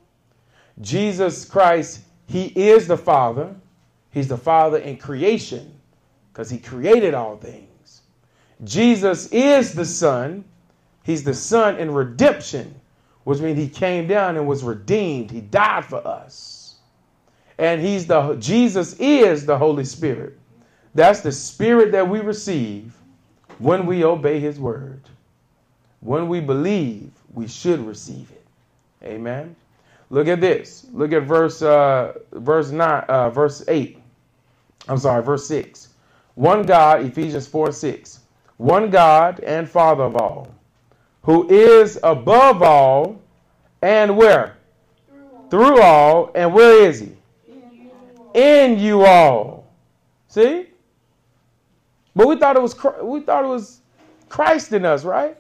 Jesus 0.82 1.46
Christ, 1.46 2.02
He 2.28 2.46
is 2.48 2.88
the 2.88 2.98
Father. 2.98 3.54
He's 4.12 4.28
the 4.28 4.38
Father 4.38 4.78
in 4.78 4.98
creation 4.98 5.74
because 6.32 6.50
He 6.50 6.58
created 6.58 7.14
all 7.14 7.38
things. 7.38 8.02
Jesus 8.64 9.28
is 9.28 9.74
the 9.74 9.86
Son. 9.86 10.44
He's 11.04 11.24
the 11.24 11.34
Son 11.34 11.78
in 11.78 11.92
redemption, 11.92 12.74
which 13.26 13.42
means 13.42 13.60
He 13.60 13.68
came 13.68 14.08
down 14.08 14.38
and 14.38 14.48
was 14.48 14.64
redeemed. 14.64 15.30
He 15.32 15.42
died 15.42 15.86
for 15.86 16.06
us. 16.08 16.78
And 17.58 17.82
He's 17.82 18.08
the 18.08 18.36
Jesus 18.36 18.98
is 19.00 19.46
the 19.46 19.58
Holy 19.58 19.86
Spirit. 19.86 20.40
That's 20.94 21.20
the 21.20 21.32
Spirit 21.32 21.92
that 21.92 22.08
we 22.08 22.22
receive 22.22 22.96
when 23.60 23.86
we 23.86 24.06
obey 24.06 24.40
His 24.40 24.60
word. 24.60 25.02
When 26.00 26.30
we 26.30 26.40
believe, 26.40 27.12
we 27.34 27.48
should 27.48 27.86
receive 27.86 28.32
it. 28.32 28.46
Amen. 29.04 29.56
Look 30.10 30.28
at 30.28 30.40
this. 30.40 30.88
Look 30.94 31.12
at 31.14 31.24
verse 31.24 31.62
uh, 31.62 32.14
verse 32.32 32.72
nine, 32.72 33.04
uh, 33.10 33.30
verse 33.32 33.64
eight. 33.68 34.00
I'm 34.88 34.98
sorry, 34.98 35.24
verse 35.24 35.48
six. 35.48 35.90
One 36.36 36.64
God, 36.64 37.04
Ephesians 37.04 37.48
four 37.48 37.72
six. 37.72 38.20
One 38.58 38.90
God 38.90 39.40
and 39.42 39.68
Father 39.68 40.04
of 40.04 40.16
all, 40.16 40.48
who 41.26 41.50
is 41.50 42.00
above 42.04 42.62
all, 42.62 43.20
and 43.82 44.16
where 44.16 44.58
through 45.50 45.82
all, 45.82 46.32
and 46.36 46.54
where 46.54 46.88
is 46.88 47.00
He? 47.00 47.12
In 48.34 48.80
you 48.80 49.06
all. 49.06 49.68
See. 50.28 50.68
But 52.16 52.28
we 52.28 52.38
thought 52.38 52.56
it 52.56 52.62
was 52.62 52.76
we 53.02 53.22
thought 53.22 53.44
it 53.44 53.48
was 53.48 53.82
Christ 54.30 54.72
in 54.72 54.86
us, 54.86 55.04
right? 55.04 55.38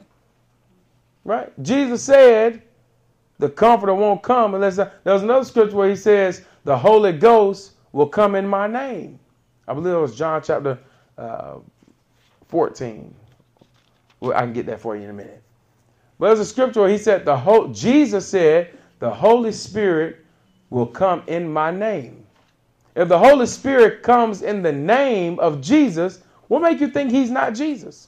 Right? 1.24 1.52
Jesus 1.64 2.04
said, 2.04 2.62
the 3.40 3.50
comforter 3.50 3.94
won't 3.94 4.24
come 4.24 4.56
unless 4.56 4.78
there's 5.04 5.24
another 5.24 5.46
scripture 5.46 5.76
where 5.76 5.90
he 5.90 5.96
says 5.96 6.44
the 6.64 6.78
Holy 6.78 7.12
Ghost 7.12 7.74
will 7.92 8.08
come 8.08 8.36
in 8.36 8.48
my 8.48 8.68
name. 8.68 9.20
I 9.68 9.74
believe 9.74 9.94
it 9.94 9.98
was 9.98 10.16
John 10.16 10.42
chapter 10.44 10.78
uh, 11.18 11.56
14. 12.48 13.14
Well, 14.20 14.38
I 14.38 14.42
can 14.42 14.54
get 14.54 14.66
that 14.68 14.80
for 14.80 14.96
you 14.96 15.04
in 15.04 15.10
a 15.10 15.14
minute. 15.14 15.44
But 16.18 16.28
there's 16.28 16.40
a 16.40 16.46
scripture 16.46 16.82
where 16.82 16.90
he 16.90 16.98
said 16.98 17.26
the 17.26 17.36
whole 17.36 17.68
Jesus 17.68 18.28
said 18.28 18.78
the 19.00 19.10
Holy 19.10 19.52
Spirit 19.52 20.26
will 20.70 20.88
come 20.88 21.24
in 21.28 21.52
my 21.52 21.72
name. 21.72 22.26
If 22.96 23.10
the 23.10 23.20
Holy 23.20 23.46
Spirit 23.46 24.04
comes 24.04 24.42
in 24.42 24.62
the 24.62 24.72
name 24.72 25.40
of 25.40 25.60
Jesus, 25.62 26.22
what 26.48 26.62
make 26.62 26.80
you 26.80 26.88
think 26.88 27.12
he's 27.12 27.30
not 27.30 27.54
Jesus? 27.54 28.08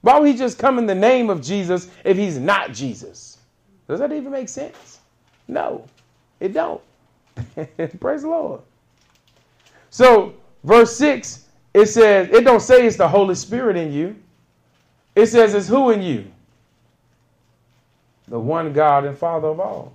Why 0.00 0.18
would 0.18 0.28
he 0.28 0.34
just 0.34 0.58
come 0.58 0.78
in 0.78 0.86
the 0.86 0.94
name 0.94 1.28
of 1.28 1.42
Jesus 1.42 1.90
if 2.04 2.16
he's 2.16 2.38
not 2.38 2.72
Jesus? 2.72 3.38
Does 3.86 4.00
that 4.00 4.12
even 4.12 4.32
make 4.32 4.48
sense? 4.48 5.00
No, 5.46 5.84
it 6.38 6.54
don't. 6.54 6.80
Praise 8.00 8.22
the 8.22 8.28
Lord. 8.28 8.62
So, 9.90 10.34
verse 10.64 10.96
6, 10.96 11.46
it 11.74 11.86
says, 11.86 12.30
it 12.30 12.44
don't 12.44 12.60
say 12.60 12.86
it's 12.86 12.96
the 12.96 13.08
Holy 13.08 13.34
Spirit 13.34 13.76
in 13.76 13.92
you. 13.92 14.16
It 15.14 15.26
says 15.26 15.54
it's 15.54 15.68
who 15.68 15.90
in 15.90 16.00
you? 16.00 16.30
The 18.30 18.40
one 18.40 18.72
God 18.72 19.04
and 19.04 19.18
Father 19.18 19.48
of 19.48 19.60
all. 19.60 19.92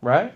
Right? 0.00 0.32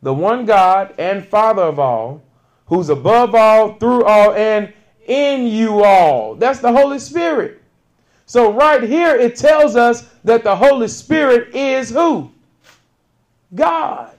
The 0.00 0.14
one 0.14 0.46
God 0.46 0.94
and 0.96 1.26
Father 1.26 1.62
of 1.62 1.78
all, 1.78 2.22
who's 2.66 2.88
above 2.88 3.34
all, 3.34 3.74
through 3.74 4.04
all, 4.04 4.32
and 4.32 4.72
in 5.06 5.46
you 5.46 5.84
all. 5.84 6.36
That's 6.36 6.60
the 6.60 6.72
Holy 6.72 7.00
Spirit. 7.00 7.60
So, 8.26 8.52
right 8.52 8.82
here, 8.82 9.16
it 9.16 9.34
tells 9.34 9.74
us 9.74 10.08
that 10.22 10.44
the 10.44 10.54
Holy 10.54 10.86
Spirit 10.86 11.52
is 11.54 11.90
who? 11.90 12.30
God 13.52 14.16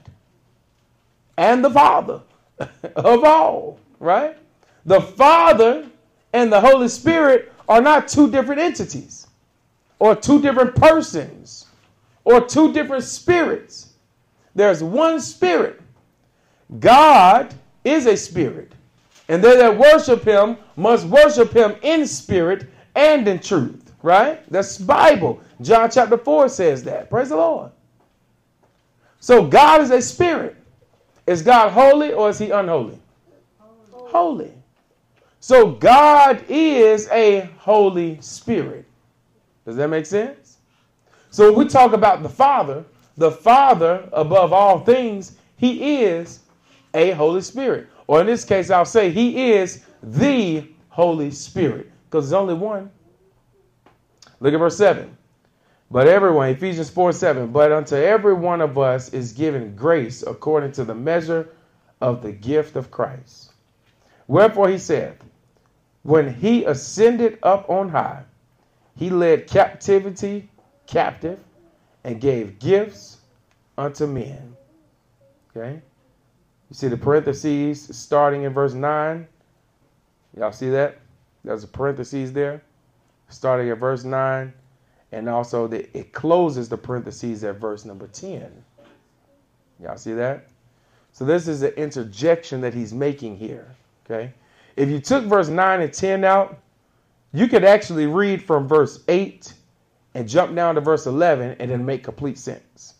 and 1.38 1.64
the 1.64 1.70
Father 1.70 2.20
of 2.96 3.24
all, 3.24 3.80
right? 3.98 4.36
The 4.84 5.00
Father 5.00 5.88
and 6.34 6.52
the 6.52 6.60
Holy 6.60 6.88
Spirit 6.88 7.52
are 7.68 7.80
not 7.80 8.06
two 8.06 8.30
different 8.30 8.60
entities 8.60 9.28
or 9.98 10.14
two 10.14 10.42
different 10.42 10.74
persons 10.74 11.68
or 12.24 12.40
two 12.46 12.72
different 12.72 13.04
spirits. 13.04 13.94
There's 14.54 14.82
one 14.82 15.20
spirit. 15.20 15.80
God 16.78 17.54
is 17.84 18.06
a 18.06 18.16
spirit, 18.16 18.72
and 19.28 19.42
they 19.42 19.56
that 19.56 19.76
worship 19.76 20.24
him 20.24 20.56
must 20.76 21.06
worship 21.06 21.52
him 21.52 21.76
in 21.82 22.06
spirit 22.06 22.68
and 22.94 23.26
in 23.26 23.38
truth 23.38 23.82
right? 24.02 24.42
That's 24.50 24.78
Bible. 24.78 25.40
John 25.60 25.90
chapter 25.90 26.18
4 26.18 26.48
says 26.48 26.84
that. 26.84 27.08
Praise 27.08 27.30
the 27.30 27.36
Lord. 27.36 27.70
So 29.20 29.46
God 29.46 29.80
is 29.80 29.90
a 29.90 30.02
spirit. 30.02 30.56
Is 31.26 31.42
God 31.42 31.70
holy 31.70 32.12
or 32.12 32.30
is 32.30 32.38
he 32.38 32.50
unholy? 32.50 32.98
Holy. 33.58 34.10
holy. 34.10 34.52
So 35.38 35.70
God 35.70 36.44
is 36.48 37.08
a 37.10 37.50
holy 37.58 38.20
spirit. 38.20 38.84
Does 39.64 39.76
that 39.76 39.88
make 39.88 40.06
sense? 40.06 40.41
So 41.32 41.50
when 41.50 41.64
we 41.64 41.68
talk 41.70 41.94
about 41.94 42.22
the 42.22 42.28
Father, 42.28 42.84
the 43.16 43.30
Father 43.30 44.06
above 44.12 44.52
all 44.52 44.80
things, 44.80 45.38
he 45.56 46.02
is 46.02 46.40
a 46.92 47.12
Holy 47.12 47.40
Spirit. 47.40 47.88
Or 48.06 48.20
in 48.20 48.26
this 48.26 48.44
case, 48.44 48.68
I'll 48.68 48.84
say 48.84 49.10
he 49.10 49.52
is 49.52 49.82
the 50.02 50.68
Holy 50.90 51.30
Spirit 51.30 51.90
because 52.04 52.28
there's 52.28 52.38
only 52.38 52.52
one. 52.52 52.90
Look 54.40 54.52
at 54.52 54.58
verse 54.58 54.76
7. 54.76 55.16
But 55.90 56.06
everyone, 56.06 56.50
Ephesians 56.50 56.90
4 56.90 57.12
7, 57.12 57.50
but 57.50 57.72
unto 57.72 57.94
every 57.96 58.34
one 58.34 58.60
of 58.60 58.76
us 58.76 59.08
is 59.14 59.32
given 59.32 59.74
grace 59.74 60.22
according 60.22 60.72
to 60.72 60.84
the 60.84 60.94
measure 60.94 61.48
of 62.02 62.22
the 62.22 62.32
gift 62.32 62.76
of 62.76 62.90
Christ. 62.90 63.54
Wherefore 64.26 64.68
he 64.68 64.76
said, 64.76 65.16
When 66.02 66.34
he 66.34 66.64
ascended 66.64 67.38
up 67.42 67.70
on 67.70 67.88
high, 67.88 68.24
he 68.96 69.08
led 69.08 69.46
captivity 69.46 70.50
captive 70.86 71.38
and 72.04 72.20
gave 72.20 72.58
gifts 72.58 73.18
unto 73.78 74.06
men. 74.06 74.56
Okay? 75.50 75.80
You 76.70 76.74
see 76.74 76.88
the 76.88 76.96
parentheses 76.96 77.88
starting 77.96 78.42
in 78.44 78.52
verse 78.52 78.74
9? 78.74 79.26
Y'all 80.36 80.52
see 80.52 80.70
that? 80.70 80.98
There's 81.44 81.64
a 81.64 81.68
parentheses 81.68 82.32
there 82.32 82.62
starting 83.28 83.70
at 83.70 83.78
verse 83.78 84.04
9 84.04 84.52
and 85.12 85.28
also 85.28 85.66
the, 85.66 85.96
it 85.96 86.12
closes 86.12 86.68
the 86.68 86.78
parentheses 86.78 87.44
at 87.44 87.56
verse 87.56 87.84
number 87.84 88.06
10. 88.06 88.50
Y'all 89.82 89.96
see 89.96 90.14
that? 90.14 90.46
So 91.12 91.24
this 91.24 91.46
is 91.46 91.62
an 91.62 91.72
interjection 91.72 92.62
that 92.62 92.72
he's 92.72 92.94
making 92.94 93.36
here. 93.36 93.66
Okay. 94.06 94.32
If 94.76 94.88
you 94.88 95.00
took 95.00 95.24
verse 95.24 95.48
9 95.48 95.82
and 95.82 95.92
10 95.92 96.24
out, 96.24 96.58
you 97.34 97.46
could 97.46 97.64
actually 97.64 98.06
read 98.06 98.42
from 98.42 98.66
verse 98.66 99.02
8 99.08 99.52
and 100.14 100.28
jump 100.28 100.54
down 100.54 100.74
to 100.74 100.80
verse 100.80 101.06
11 101.06 101.56
and 101.58 101.70
then 101.70 101.84
make 101.84 102.04
complete 102.04 102.38
sense. 102.38 102.94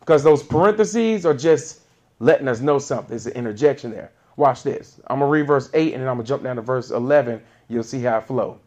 Because 0.00 0.22
those 0.22 0.42
parentheses 0.42 1.24
are 1.26 1.34
just 1.34 1.80
letting 2.20 2.48
us 2.48 2.60
know 2.60 2.78
something. 2.78 3.08
There's 3.08 3.26
an 3.26 3.32
interjection 3.32 3.90
there. 3.90 4.12
Watch 4.36 4.62
this. 4.62 5.00
I'm 5.06 5.18
going 5.18 5.28
to 5.28 5.32
read 5.32 5.46
verse 5.46 5.70
8 5.74 5.94
and 5.94 6.02
then 6.02 6.08
I'm 6.08 6.16
going 6.16 6.26
to 6.26 6.28
jump 6.28 6.42
down 6.42 6.56
to 6.56 6.62
verse 6.62 6.90
11. 6.90 7.40
You'll 7.68 7.82
see 7.82 8.02
how 8.02 8.18
it 8.18 8.24
flow. 8.24 8.58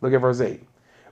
Look 0.00 0.12
at 0.12 0.20
verse 0.20 0.40
8. 0.40 0.62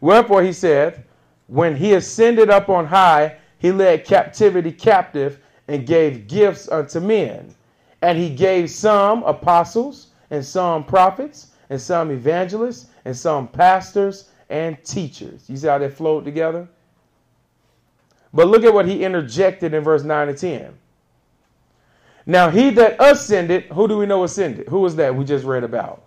Wherefore 0.01 0.43
he 0.43 0.53
said, 0.53 1.05
When 1.49 1.77
he 1.77 1.95
ascended 1.95 2.51
up 2.51 2.69
on 2.69 2.87
high, 2.87 3.39
he 3.59 3.73
led 3.73 4.05
captivity 4.05 4.71
captive 4.71 5.41
and 5.69 5.87
gave 5.87 6.29
gifts 6.29 6.69
unto 6.69 7.01
men. 7.01 7.55
And 8.03 8.19
he 8.19 8.31
gave 8.31 8.71
some 8.71 9.23
apostles, 9.25 10.09
and 10.31 10.45
some 10.45 10.85
prophets, 10.85 11.53
and 11.71 11.81
some 11.81 12.11
evangelists, 12.11 12.87
and 13.05 13.17
some 13.17 13.49
pastors 13.49 14.31
and 14.49 14.83
teachers. 14.85 15.49
You 15.49 15.57
see 15.57 15.67
how 15.67 15.79
they 15.79 15.89
flowed 15.89 16.25
together? 16.25 16.69
But 18.33 18.49
look 18.49 18.65
at 18.65 18.75
what 18.75 18.87
he 18.87 19.05
interjected 19.05 19.75
in 19.75 19.83
verse 19.83 20.03
9 20.03 20.29
and 20.29 20.39
10. 20.39 20.75
Now, 22.27 22.51
he 22.51 22.71
that 22.71 22.97
ascended, 23.01 23.65
who 23.65 23.87
do 23.89 23.97
we 23.97 24.07
know 24.07 24.25
ascended? 24.25 24.69
Who 24.69 24.81
was 24.81 24.97
that 24.97 25.15
we 25.15 25.25
just 25.25 25.45
read 25.45 25.65
about? 25.65 26.07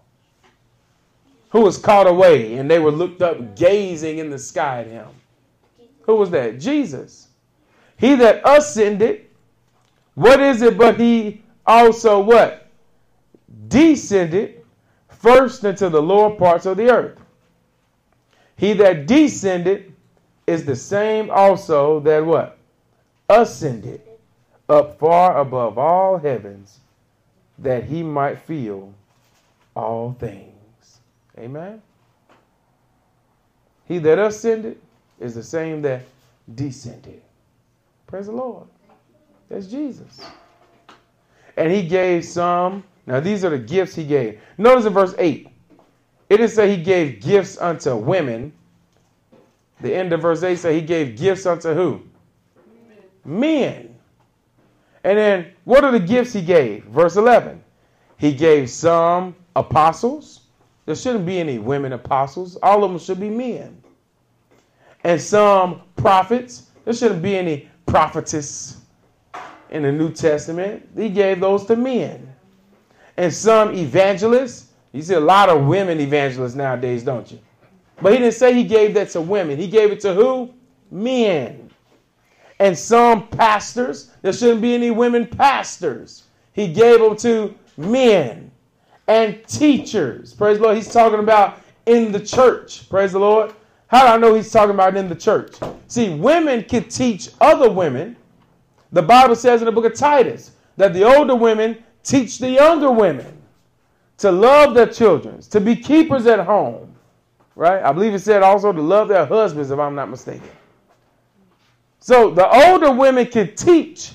who 1.49 1.61
was 1.61 1.77
caught 1.77 2.07
away 2.07 2.55
and 2.55 2.69
they 2.69 2.79
were 2.79 2.91
looked 2.91 3.21
up 3.21 3.55
gazing 3.55 4.19
in 4.19 4.29
the 4.29 4.39
sky 4.39 4.81
at 4.81 4.87
him. 4.87 5.07
Who 6.01 6.15
was 6.15 6.29
that? 6.31 6.59
Jesus. 6.59 7.27
He 7.97 8.15
that 8.15 8.41
ascended, 8.47 9.25
what 10.15 10.39
is 10.39 10.61
it 10.61 10.77
but 10.77 10.99
he 10.99 11.43
also 11.65 12.19
what? 12.19 12.67
Descended 13.67 14.63
first 15.09 15.63
into 15.63 15.89
the 15.89 16.01
lower 16.01 16.35
parts 16.35 16.65
of 16.65 16.77
the 16.77 16.89
earth. 16.89 17.19
He 18.59 18.73
that 18.73 19.05
descended 19.05 19.95
is 20.45 20.65
the 20.65 20.75
same 20.75 21.29
also 21.31 22.01
that 22.01 22.25
what? 22.25 22.57
Ascended 23.29 24.01
up 24.67 24.99
far 24.99 25.39
above 25.39 25.77
all 25.77 26.17
heavens 26.17 26.81
that 27.59 27.85
he 27.85 28.03
might 28.03 28.37
feel 28.37 28.93
all 29.75 30.13
things. 30.19 30.99
Amen. 31.37 31.81
He 33.87 33.97
that 33.99 34.19
ascended 34.19 34.77
is 35.21 35.33
the 35.33 35.43
same 35.43 35.81
that 35.83 36.01
descended. 36.53 37.21
Praise 38.07 38.25
the 38.25 38.33
Lord. 38.33 38.67
That's 39.47 39.67
Jesus. 39.67 40.19
And 41.55 41.71
he 41.71 41.87
gave 41.87 42.25
some. 42.25 42.83
Now, 43.05 43.21
these 43.21 43.45
are 43.45 43.49
the 43.49 43.57
gifts 43.57 43.95
he 43.95 44.03
gave. 44.03 44.41
Notice 44.57 44.85
in 44.85 44.93
verse 44.93 45.15
8, 45.17 45.47
it 46.29 46.37
didn't 46.37 46.51
say 46.51 46.75
he 46.75 46.81
gave 46.81 47.19
gifts 47.21 47.57
unto 47.57 47.95
women. 47.95 48.53
The 49.81 49.93
end 49.93 50.13
of 50.13 50.21
verse 50.21 50.43
8 50.43 50.55
said 50.57 50.73
he 50.73 50.81
gave 50.81 51.17
gifts 51.17 51.45
unto 51.45 51.73
who? 51.73 52.01
Men. 53.25 53.39
Men. 53.39 53.95
And 55.03 55.17
then 55.17 55.51
what 55.63 55.83
are 55.83 55.91
the 55.91 55.99
gifts 55.99 56.33
he 56.33 56.41
gave? 56.41 56.85
Verse 56.85 57.15
11. 57.15 57.63
He 58.17 58.33
gave 58.33 58.69
some 58.69 59.35
apostles, 59.55 60.41
there 60.89 60.95
shouldn't 60.95 61.27
be 61.27 61.39
any 61.39 61.59
women 61.59 61.93
apostles. 61.93 62.57
All 62.63 62.83
of 62.83 62.89
them 62.89 62.97
should 62.97 63.19
be 63.19 63.29
men. 63.29 63.79
And 65.03 65.21
some 65.21 65.83
prophets. 65.95 66.71
There 66.83 66.95
shouldn't 66.95 67.21
be 67.21 67.37
any 67.37 67.69
prophetess 67.85 68.81
in 69.69 69.83
the 69.83 69.91
New 69.91 70.11
Testament. 70.11 70.89
He 70.97 71.09
gave 71.09 71.41
those 71.41 71.65
to 71.67 71.75
men. 71.75 72.33
And 73.17 73.31
some 73.31 73.75
evangelists. 73.75 74.68
You 74.91 75.01
see 75.01 75.13
a 75.13 75.19
lot 75.19 75.49
of 75.49 75.65
women 75.65 75.99
evangelists 75.99 76.55
nowadays, 76.55 77.03
don't 77.03 77.31
you? 77.31 77.39
But 78.01 78.13
he 78.13 78.19
didn't 78.19 78.33
say 78.33 78.53
he 78.53 78.63
gave 78.63 78.93
that 78.95 79.09
to 79.11 79.21
women. 79.21 79.57
He 79.57 79.67
gave 79.67 79.91
it 79.91 79.99
to 80.01 80.13
who? 80.13 80.53
Men. 80.89 81.69
And 82.59 82.77
some 82.77 83.27
pastors. 83.27 84.11
There 84.21 84.33
shouldn't 84.33 84.61
be 84.61 84.73
any 84.73 84.91
women 84.91 85.27
pastors. 85.27 86.23
He 86.53 86.71
gave 86.71 86.99
them 86.99 87.15
to 87.17 87.55
men 87.77 88.51
and 89.07 89.45
teachers. 89.47 90.33
Praise 90.33 90.57
the 90.57 90.63
Lord. 90.63 90.75
He's 90.75 90.91
talking 90.91 91.19
about 91.19 91.61
in 91.85 92.11
the 92.11 92.19
church. 92.19 92.89
Praise 92.89 93.11
the 93.11 93.19
Lord. 93.19 93.53
How 93.87 94.01
do 94.01 94.07
I 94.13 94.17
know 94.17 94.35
he's 94.35 94.51
talking 94.51 94.75
about 94.75 94.95
in 94.95 95.09
the 95.09 95.15
church? 95.15 95.55
See, 95.87 96.13
women 96.15 96.63
can 96.63 96.83
teach 96.83 97.29
other 97.41 97.69
women. 97.69 98.15
The 98.91 99.01
Bible 99.01 99.35
says 99.35 99.61
in 99.61 99.65
the 99.65 99.71
book 99.71 99.85
of 99.85 99.95
Titus 99.95 100.51
that 100.77 100.93
the 100.93 101.03
older 101.03 101.35
women 101.35 101.83
teach 102.03 102.39
the 102.39 102.49
younger 102.49 102.91
women 102.91 103.38
to 104.19 104.31
love 104.31 104.73
their 104.73 104.87
children, 104.87 105.41
to 105.41 105.59
be 105.59 105.75
keepers 105.75 106.27
at 106.27 106.39
home. 106.39 106.95
Right? 107.55 107.83
I 107.83 107.91
believe 107.91 108.13
it 108.13 108.19
said 108.19 108.41
also 108.41 108.71
to 108.71 108.81
love 108.81 109.09
their 109.09 109.25
husbands, 109.25 109.71
if 109.71 109.79
I'm 109.79 109.95
not 109.95 110.09
mistaken. 110.09 110.47
So 111.99 112.29
the 112.29 112.47
older 112.47 112.91
women 112.91 113.25
can 113.25 113.53
teach 113.55 114.13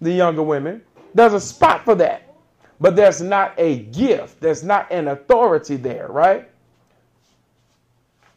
the 0.00 0.10
younger 0.10 0.42
women. 0.42 0.82
There's 1.14 1.34
a 1.34 1.40
spot 1.40 1.84
for 1.84 1.94
that 1.96 2.30
but 2.80 2.96
there's 2.96 3.20
not 3.20 3.52
a 3.58 3.80
gift, 3.80 4.40
there's 4.40 4.64
not 4.64 4.90
an 4.90 5.08
authority 5.08 5.76
there, 5.76 6.08
right? 6.08 6.48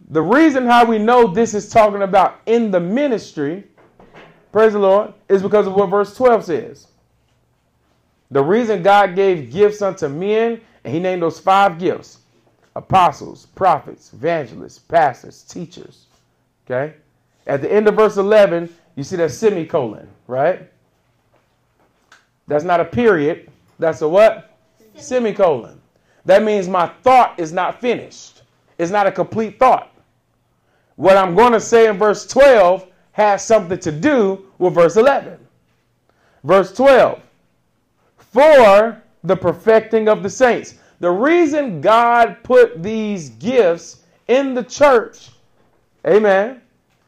The 0.10 0.22
reason 0.22 0.66
how 0.66 0.84
we 0.84 1.00
know 1.00 1.28
this 1.28 1.54
is 1.54 1.70
talking 1.70 2.02
about 2.02 2.42
in 2.46 2.70
the 2.70 2.80
ministry, 2.80 3.64
praise 4.52 4.74
the 4.74 4.80
Lord, 4.80 5.14
is 5.30 5.42
because 5.42 5.66
of 5.66 5.74
what 5.74 5.90
verse 5.90 6.16
12 6.16 6.44
says. 6.44 6.88
The 8.32 8.44
reason 8.44 8.84
God 8.84 9.16
gave 9.16 9.52
gifts 9.52 9.82
unto 9.82 10.10
men, 10.10 10.60
and 10.84 10.94
he 10.94 11.00
named 11.00 11.22
those 11.22 11.40
five 11.40 11.80
gifts 11.80 12.20
apostles, 12.76 13.46
prophets, 13.48 14.12
evangelists, 14.14 14.80
pastors, 14.80 15.44
teachers. 15.44 16.06
Okay? 16.66 16.96
At 17.46 17.62
the 17.62 17.72
end 17.72 17.88
of 17.88 17.96
verse 17.96 18.18
11, 18.18 18.74
you 18.96 19.04
see 19.04 19.16
that 19.18 19.32
semicolon, 19.32 20.08
right? 20.28 20.70
That's 22.48 22.64
not 22.64 22.80
a 22.80 22.86
period, 22.86 23.50
that's 23.80 24.02
a 24.02 24.08
what? 24.08 24.58
Semicolon. 24.96 25.80
That 26.26 26.44
means 26.44 26.68
my 26.68 26.88
thought 27.04 27.40
is 27.40 27.52
not 27.52 27.82
finished. 27.82 28.44
It's 28.78 28.92
not 28.92 29.08
a 29.08 29.12
complete 29.12 29.60
thought. 29.60 29.92
What 30.96 31.18
I'm 31.18 31.36
going 31.36 31.54
to 31.54 31.60
say 31.60 31.88
in 31.88 31.98
verse 31.98 32.26
12 32.28 32.88
has 33.14 33.46
something 33.46 33.80
to 33.80 33.92
do 33.92 34.46
with 34.58 34.74
verse 34.74 34.96
11. 34.96 35.38
Verse 36.44 36.74
12. 36.74 37.22
For 38.18 39.03
the 39.24 39.36
perfecting 39.36 40.08
of 40.08 40.24
the 40.24 40.30
saints. 40.30 40.76
The 41.00 41.12
reason 41.12 41.82
God 41.82 42.38
put 42.44 42.82
these 42.82 43.30
gifts 43.30 44.04
in 44.28 44.54
the 44.54 44.64
church, 44.64 45.30
amen, 46.08 46.62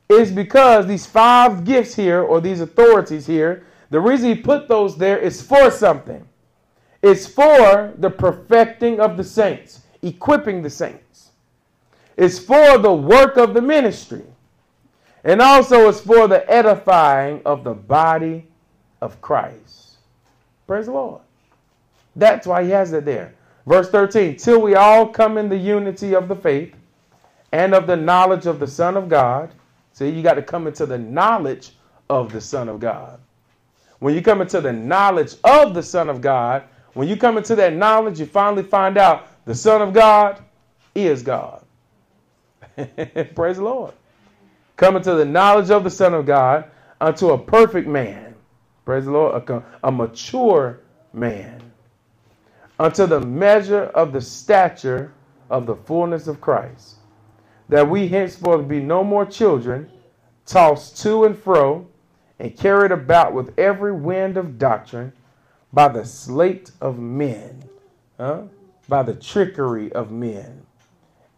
is 0.10 0.32
because 0.32 0.86
these 0.86 1.06
five 1.06 1.64
gifts 1.64 1.96
here, 1.96 2.22
or 2.22 2.42
these 2.42 2.62
authorities 2.62 3.26
here, 3.26 3.66
the 3.90 4.00
reason 4.00 4.30
He 4.30 4.36
put 4.36 4.68
those 4.68 4.98
there 4.98 5.18
is 5.18 5.42
for 5.42 5.72
something. 5.72 6.28
It's 7.02 7.28
for 7.28 7.94
the 7.98 8.10
perfecting 8.10 9.00
of 9.00 9.18
the 9.18 9.24
saints, 9.24 9.82
equipping 10.02 10.62
the 10.62 10.70
saints. 10.70 11.32
It's 12.18 12.40
for 12.40 12.78
the 12.78 12.94
work 12.94 13.38
of 13.38 13.54
the 13.54 13.62
ministry. 13.62 14.24
And 15.24 15.42
also 15.42 15.90
it's 15.90 16.02
for 16.02 16.28
the 16.28 16.50
edifying 16.52 17.42
of 17.46 17.64
the 17.64 17.74
body 17.74 18.48
of 19.02 19.22
Christ. 19.22 19.98
Praise 20.68 20.86
the 20.86 20.94
Lord. 20.94 21.22
That's 22.16 22.48
why 22.48 22.64
he 22.64 22.72
has 22.72 22.94
it 22.94 23.06
there. 23.06 23.36
Verse 23.68 23.90
13, 23.90 24.38
till 24.38 24.62
we 24.62 24.76
all 24.76 25.08
come 25.10 25.38
in 25.38 25.50
the 25.50 25.58
unity 25.58 26.16
of 26.16 26.28
the 26.28 26.36
faith 26.36 26.76
and 27.54 27.74
of 27.76 27.88
the 27.88 27.98
knowledge 27.98 28.48
of 28.48 28.60
the 28.60 28.68
Son 28.68 28.98
of 28.98 29.10
God. 29.10 29.54
See, 29.94 30.10
you 30.10 30.24
got 30.24 30.36
to 30.36 30.44
come 30.44 30.68
into 30.68 30.86
the 30.86 30.98
knowledge 31.00 31.74
of 32.10 32.32
the 32.34 32.42
Son 32.42 32.70
of 32.70 32.80
God. 32.80 33.20
When 34.00 34.16
you 34.16 34.22
come 34.22 34.42
into 34.42 34.62
the 34.62 34.74
knowledge 34.74 35.36
of 35.44 35.74
the 35.74 35.84
Son 35.84 36.10
of 36.10 36.22
God, 36.22 36.64
when 36.94 37.08
you 37.08 37.18
come 37.18 37.38
into 37.38 37.56
that 37.56 37.74
knowledge, 37.74 38.20
you 38.20 38.26
finally 38.28 38.64
find 38.64 38.98
out 38.98 39.28
the 39.46 39.56
Son 39.56 39.82
of 39.82 39.94
God 39.94 40.42
is 40.96 41.24
God. 41.24 41.64
Praise 43.36 43.58
the 43.58 43.64
Lord. 43.64 43.94
coming 44.78 45.04
to 45.04 45.16
the 45.16 45.26
knowledge 45.26 45.72
of 45.72 45.84
the 45.84 45.90
Son 45.90 46.14
of 46.14 46.26
God, 46.26 46.66
unto 47.02 47.32
a 47.32 47.38
perfect 47.38 47.88
man. 47.88 48.36
Praise 48.86 49.06
the 49.06 49.12
Lord, 49.12 49.50
a, 49.50 49.64
a 49.84 49.92
mature 49.92 50.80
man. 51.14 51.62
Unto 52.78 53.06
the 53.06 53.22
measure 53.22 53.84
of 53.84 54.12
the 54.12 54.22
stature 54.22 55.14
of 55.50 55.66
the 55.66 55.76
fullness 55.76 56.28
of 56.28 56.42
Christ, 56.42 56.96
that 57.70 57.90
we 57.90 58.08
henceforth 58.08 58.68
be 58.68 58.82
no 58.82 59.04
more 59.04 59.26
children, 59.26 59.90
tossed 60.46 61.02
to 61.04 61.24
and 61.24 61.38
fro, 61.38 61.88
and 62.38 62.56
carried 62.58 62.92
about 62.92 63.34
with 63.34 63.58
every 63.58 63.94
wind 63.94 64.36
of 64.38 64.60
doctrine 64.60 65.14
by 65.72 65.88
the 65.88 66.06
sleight 66.06 66.72
of 66.82 67.00
men, 67.00 67.64
huh? 68.18 68.44
by 68.90 69.04
the 69.04 69.14
trickery 69.14 69.92
of 69.94 70.12
men, 70.12 70.66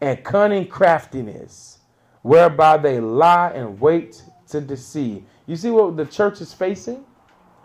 and 0.00 0.24
cunning 0.24 0.66
craftiness, 0.66 1.78
whereby 2.22 2.76
they 2.76 3.00
lie 3.00 3.50
and 3.50 3.80
wait 3.80 4.22
to 4.48 4.60
deceive. 4.60 5.22
You 5.46 5.56
see 5.56 5.70
what 5.70 5.96
the 5.96 6.04
church 6.04 6.40
is 6.40 6.52
facing? 6.52 7.04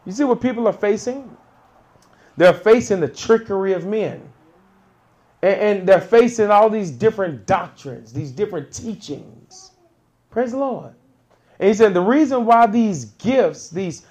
You 0.06 0.12
see 0.12 0.24
what 0.24 0.42
people 0.42 0.68
are 0.68 0.74
facing? 0.74 1.36
They're 2.38 2.54
facing 2.54 3.00
the 3.00 3.08
trickery 3.08 3.74
of 3.74 3.86
men. 3.86 4.22
And, 5.42 5.60
and 5.60 5.88
they're 5.90 6.02
facing 6.02 6.50
all 6.50 6.70
these 6.70 6.92
different 6.92 7.46
doctrines, 7.46 8.14
these 8.14 8.32
different 8.32 8.72
teachings. 8.72 9.72
Praise 10.30 10.52
the 10.52 10.58
Lord. 10.58 10.94
And 11.60 11.68
he 11.68 11.74
said 11.74 11.94
the 11.94 12.02
reason 12.02 12.46
why 12.46 12.66
these 12.66 13.06
gifts, 13.06 13.70
these 13.70 14.06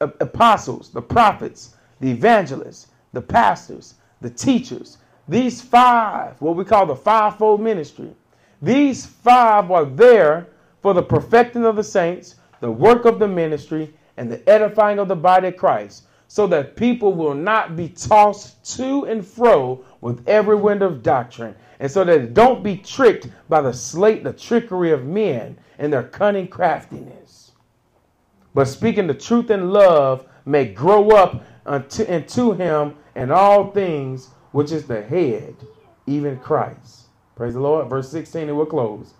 uh, 0.00 0.08
apostles, 0.20 0.90
the 0.90 1.02
prophets, 1.02 1.76
the 2.00 2.10
evangelists, 2.10 2.88
the 3.12 3.22
pastors, 3.22 3.94
the 4.20 4.30
teachers, 4.30 4.98
these 5.28 5.60
five, 5.60 6.40
what 6.40 6.54
we 6.54 6.64
call 6.64 6.86
the 6.86 6.94
fivefold 6.94 7.60
ministry, 7.60 8.14
these 8.62 9.04
five 9.04 9.70
are 9.70 9.84
there 9.84 10.48
for 10.82 10.94
the 10.94 11.02
perfecting 11.02 11.64
of 11.64 11.76
the 11.76 11.84
saints, 11.84 12.36
the 12.60 12.70
work 12.70 13.04
of 13.04 13.18
the 13.18 13.28
ministry, 13.28 13.92
and 14.16 14.30
the 14.30 14.48
edifying 14.48 14.98
of 14.98 15.08
the 15.08 15.16
body 15.16 15.48
of 15.48 15.56
Christ, 15.56 16.04
so 16.28 16.46
that 16.48 16.76
people 16.76 17.12
will 17.12 17.34
not 17.34 17.76
be 17.76 17.88
tossed 17.88 18.76
to 18.76 19.04
and 19.04 19.26
fro 19.26 19.84
with 20.00 20.26
every 20.28 20.56
wind 20.56 20.82
of 20.82 21.02
doctrine, 21.02 21.54
and 21.78 21.90
so 21.90 22.04
that 22.04 22.34
don't 22.34 22.62
be 22.62 22.76
tricked 22.76 23.28
by 23.48 23.60
the 23.60 23.72
slate, 23.72 24.24
the 24.24 24.32
trickery 24.32 24.90
of 24.90 25.04
men 25.04 25.58
and 25.78 25.92
their 25.92 26.02
cunning 26.02 26.48
craftiness. 26.48 27.52
But 28.54 28.66
speaking 28.66 29.06
the 29.06 29.14
truth 29.14 29.50
in 29.50 29.70
love 29.70 30.26
may 30.44 30.66
grow 30.66 31.10
up 31.10 31.44
unto, 31.66 32.04
into 32.04 32.52
him 32.52 32.94
and 33.14 33.30
all 33.30 33.70
things, 33.70 34.30
which 34.52 34.72
is 34.72 34.86
the 34.86 35.02
head, 35.02 35.54
even 36.06 36.38
Christ. 36.38 37.06
Praise 37.34 37.54
the 37.54 37.60
Lord. 37.60 37.90
Verse 37.90 38.08
16, 38.10 38.48
and 38.48 38.56
we'll 38.56 38.66
close. 38.66 39.12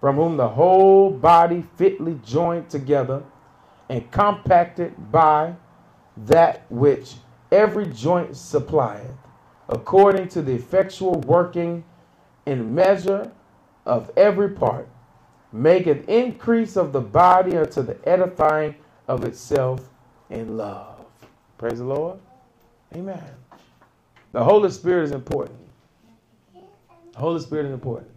From 0.00 0.16
whom 0.16 0.36
the 0.36 0.48
whole 0.48 1.10
body 1.10 1.64
fitly 1.76 2.20
joined 2.24 2.68
together 2.68 3.22
and 3.88 4.10
compacted 4.10 4.92
by 5.10 5.54
that 6.16 6.64
which 6.70 7.14
every 7.50 7.86
joint 7.86 8.36
supplieth, 8.36 9.12
according 9.68 10.28
to 10.28 10.42
the 10.42 10.52
effectual 10.52 11.20
working 11.20 11.84
in 12.46 12.74
measure 12.74 13.30
of 13.86 14.10
every 14.16 14.50
part, 14.50 14.88
maketh 15.52 16.08
increase 16.08 16.76
of 16.76 16.92
the 16.92 17.00
body 17.00 17.56
unto 17.56 17.82
the 17.82 17.96
edifying 18.08 18.74
of 19.08 19.24
itself 19.24 19.88
in 20.30 20.56
love. 20.56 21.04
Praise 21.58 21.78
the 21.78 21.84
Lord. 21.84 22.18
Amen. 22.94 23.22
The 24.32 24.42
Holy 24.42 24.70
Spirit 24.70 25.04
is 25.04 25.12
important. 25.12 25.58
The 27.12 27.18
Holy 27.18 27.40
Spirit 27.40 27.66
is 27.66 27.72
important. 27.72 28.10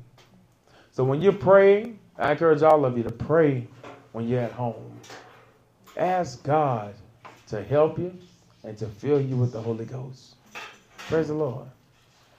So 0.91 1.03
when 1.03 1.21
you're 1.21 1.33
praying, 1.33 1.99
I 2.17 2.31
encourage 2.31 2.61
all 2.61 2.85
of 2.85 2.97
you 2.97 3.03
to 3.03 3.11
pray 3.11 3.67
when 4.13 4.27
you're 4.27 4.39
at 4.39 4.53
home. 4.53 4.97
Ask 5.97 6.43
God 6.43 6.95
to 7.47 7.63
help 7.63 7.97
you 7.97 8.13
and 8.63 8.77
to 8.77 8.87
fill 8.87 9.21
you 9.21 9.35
with 9.35 9.51
the 9.51 9.61
Holy 9.61 9.85
Ghost. 9.85 10.35
Praise 10.97 11.27
the 11.27 11.33
Lord. 11.33 11.67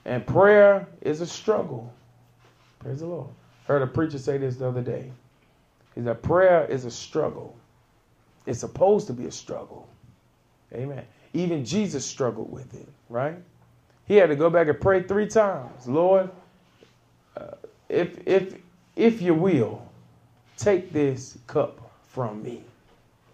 And 0.05 0.25
prayer 0.25 0.87
is 1.01 1.21
a 1.21 1.27
struggle. 1.27 1.93
Praise 2.79 2.99
the 2.99 3.07
Lord. 3.07 3.29
Heard 3.65 3.81
a 3.81 3.87
preacher 3.87 4.17
say 4.17 4.37
this 4.37 4.55
the 4.57 4.67
other 4.67 4.81
day. 4.81 5.11
He 5.95 6.03
said, 6.03 6.21
prayer 6.21 6.65
is 6.65 6.85
a 6.85 6.91
struggle. 6.91 7.57
It's 8.45 8.59
supposed 8.59 9.07
to 9.07 9.13
be 9.13 9.25
a 9.25 9.31
struggle. 9.31 9.89
Amen. 10.73 11.05
Even 11.33 11.65
Jesus 11.65 12.05
struggled 12.05 12.51
with 12.51 12.73
it, 12.73 12.87
right? 13.09 13.35
He 14.05 14.15
had 14.15 14.29
to 14.29 14.35
go 14.35 14.49
back 14.49 14.67
and 14.67 14.79
pray 14.79 15.03
three 15.03 15.27
times. 15.27 15.87
Lord, 15.87 16.29
uh, 17.35 17.55
if 17.89 18.25
if 18.25 18.55
if 18.95 19.21
you 19.21 19.33
will, 19.33 19.85
take 20.55 20.93
this 20.93 21.37
cup 21.45 21.91
from 22.07 22.41
me. 22.41 22.63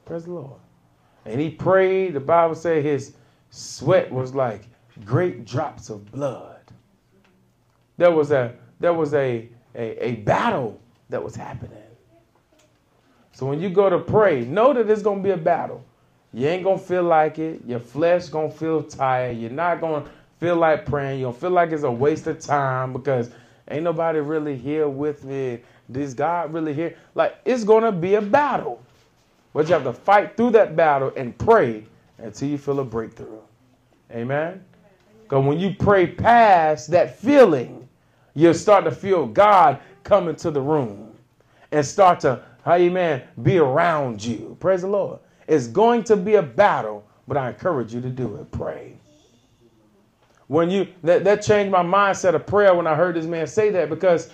Praise 0.06 0.26
the 0.26 0.32
Lord. 0.32 0.60
And 1.26 1.40
he 1.40 1.50
prayed. 1.50 2.14
The 2.14 2.20
Bible 2.20 2.56
said 2.56 2.84
his 2.84 3.14
sweat 3.50 4.12
was 4.12 4.34
like 4.34 4.68
great 5.06 5.46
drops 5.46 5.90
of 5.90 6.12
blood. 6.12 6.60
There 7.98 8.12
was 8.12 8.32
a 8.32 8.54
there 8.80 8.94
was 8.94 9.14
a 9.14 9.48
a, 9.76 10.06
a 10.06 10.16
battle 10.18 10.80
that 11.10 11.24
was 11.24 11.36
happening. 11.36 11.78
So 13.32 13.46
when 13.46 13.60
you 13.60 13.70
go 13.70 13.90
to 13.90 14.00
pray, 14.00 14.46
know 14.46 14.74
that 14.74 14.90
it's 14.90 15.02
gonna 15.02 15.22
be 15.22 15.32
a 15.32 15.38
battle. 15.38 15.84
You 16.34 16.48
ain't 16.48 16.64
gonna 16.64 16.78
feel 16.78 17.04
like 17.04 17.40
it. 17.40 17.62
Your 17.66 17.80
flesh 17.80 18.28
gonna 18.30 18.50
feel 18.50 18.84
tired. 18.84 19.38
You're 19.38 19.52
not 19.52 19.82
gonna 19.82 20.06
feel 20.40 20.56
like 20.56 20.86
praying. 20.86 21.20
You'll 21.20 21.34
feel 21.34 21.52
like 21.52 21.72
it's 21.72 21.84
a 21.84 21.92
waste 21.92 22.28
of 22.28 22.40
time 22.40 22.94
because 22.94 23.30
ain't 23.70 23.84
nobody 23.84 24.20
really 24.20 24.58
here 24.58 24.88
with 24.88 25.24
me. 25.24 25.60
This 25.90 26.14
God 26.14 26.54
really 26.54 26.74
here? 26.74 26.96
Like 27.16 27.38
it's 27.46 27.64
gonna 27.64 27.92
be 27.92 28.16
a 28.16 28.22
battle. 28.22 28.82
But 29.54 29.68
you 29.68 29.74
have 29.74 29.84
to 29.84 29.94
fight 29.94 30.36
through 30.36 30.52
that 30.52 30.76
battle 30.76 31.14
and 31.16 31.38
pray 31.38 31.86
until 32.18 32.50
you 32.50 32.58
feel 32.58 32.80
a 32.80 32.84
breakthrough. 32.84 33.40
Amen. 34.12 34.64
Because 35.24 35.46
when 35.46 35.60
you 35.60 35.76
pray 35.78 36.08
past 36.08 36.92
that 36.92 37.18
feeling, 37.20 37.88
you'll 38.34 38.54
start 38.54 38.84
to 38.86 38.92
feel 38.92 39.28
God 39.28 39.80
come 40.04 40.28
into 40.28 40.52
the 40.52 40.62
room 40.62 41.14
and 41.72 41.86
start 41.86 42.20
to, 42.22 42.44
amen, 42.68 43.24
be 43.42 43.58
around 43.58 44.24
you. 44.24 44.58
Praise 44.60 44.82
the 44.82 44.88
Lord. 44.88 45.20
It's 45.48 45.68
going 45.68 46.04
to 46.06 46.16
be 46.18 46.36
a 46.36 46.42
battle, 46.44 47.06
but 47.28 47.38
I 47.38 47.50
encourage 47.50 47.94
you 47.94 48.02
to 48.02 48.10
do 48.10 48.36
it. 48.36 48.52
Pray. 48.52 48.98
When 50.48 50.70
you 50.70 50.88
that, 51.04 51.24
that 51.24 51.42
changed 51.42 51.72
my 51.72 51.82
mindset 51.84 52.36
of 52.36 52.46
prayer 52.46 52.76
when 52.76 52.86
I 52.86 52.96
heard 52.96 53.16
this 53.16 53.26
man 53.26 53.48
say 53.48 53.70
that 53.72 53.90
because 53.90 54.30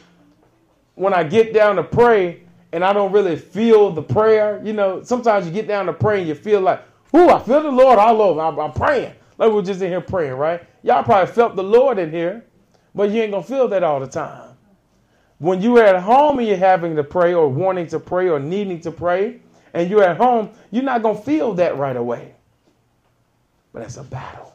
when 0.95 1.13
I 1.13 1.24
get 1.24 1.53
down 1.53 1.78
to 1.78 1.84
pray 1.84 2.41
and 2.72 2.84
I 2.84 2.93
don't 2.93 3.11
really 3.11 3.36
feel 3.36 3.91
the 3.91 4.01
prayer, 4.01 4.61
you 4.63 4.74
know, 4.74 5.03
sometimes 5.03 5.45
you 5.45 5.51
get 5.51 5.67
down 5.67 5.86
to 5.88 5.93
pray 5.93 6.20
and 6.20 6.28
you 6.28 6.36
feel 6.36 6.61
like, 6.61 6.84
ooh, 7.15 7.30
I 7.30 7.39
feel 7.39 7.63
the 7.63 7.72
Lord 7.72 7.97
all 7.97 8.22
over. 8.22 8.41
I'm, 8.41 8.59
I'm 8.59 8.72
praying. 8.72 9.13
Like 9.38 9.51
we're 9.51 9.61
just 9.61 9.82
in 9.82 9.89
here 9.89 10.01
praying, 10.01 10.34
right? 10.34 10.63
Y'all 10.84 11.03
probably 11.03 11.34
felt 11.34 11.55
the 11.55 11.63
Lord 11.63 11.97
in 11.97 12.11
here, 12.11 12.45
but 12.93 13.09
you 13.09 13.22
ain't 13.22 13.32
gonna 13.32 13.43
feel 13.43 13.67
that 13.70 13.84
all 13.84 13.99
the 13.99 14.07
time. 14.07 14.55
When 15.39 15.61
you're 15.61 15.84
at 15.84 16.01
home 16.01 16.39
and 16.39 16.47
you're 16.47 16.57
having 16.57 16.95
to 16.97 17.03
pray 17.03 17.34
or 17.34 17.47
wanting 17.47 17.88
to 17.88 17.99
pray 17.99 18.28
or 18.28 18.39
needing 18.39 18.82
to 18.82 18.91
pray, 18.91 19.39
and 19.74 19.89
you're 19.89 20.03
at 20.03 20.17
home, 20.17 20.49
you're 20.72 20.84
not 20.84 21.03
to 21.03 21.15
feel 21.15 21.53
that 21.55 21.78
right 21.78 21.95
away. 21.95 22.36
But 23.72 23.84
it's 23.84 23.97
a 23.97 24.03
battle. 24.03 24.53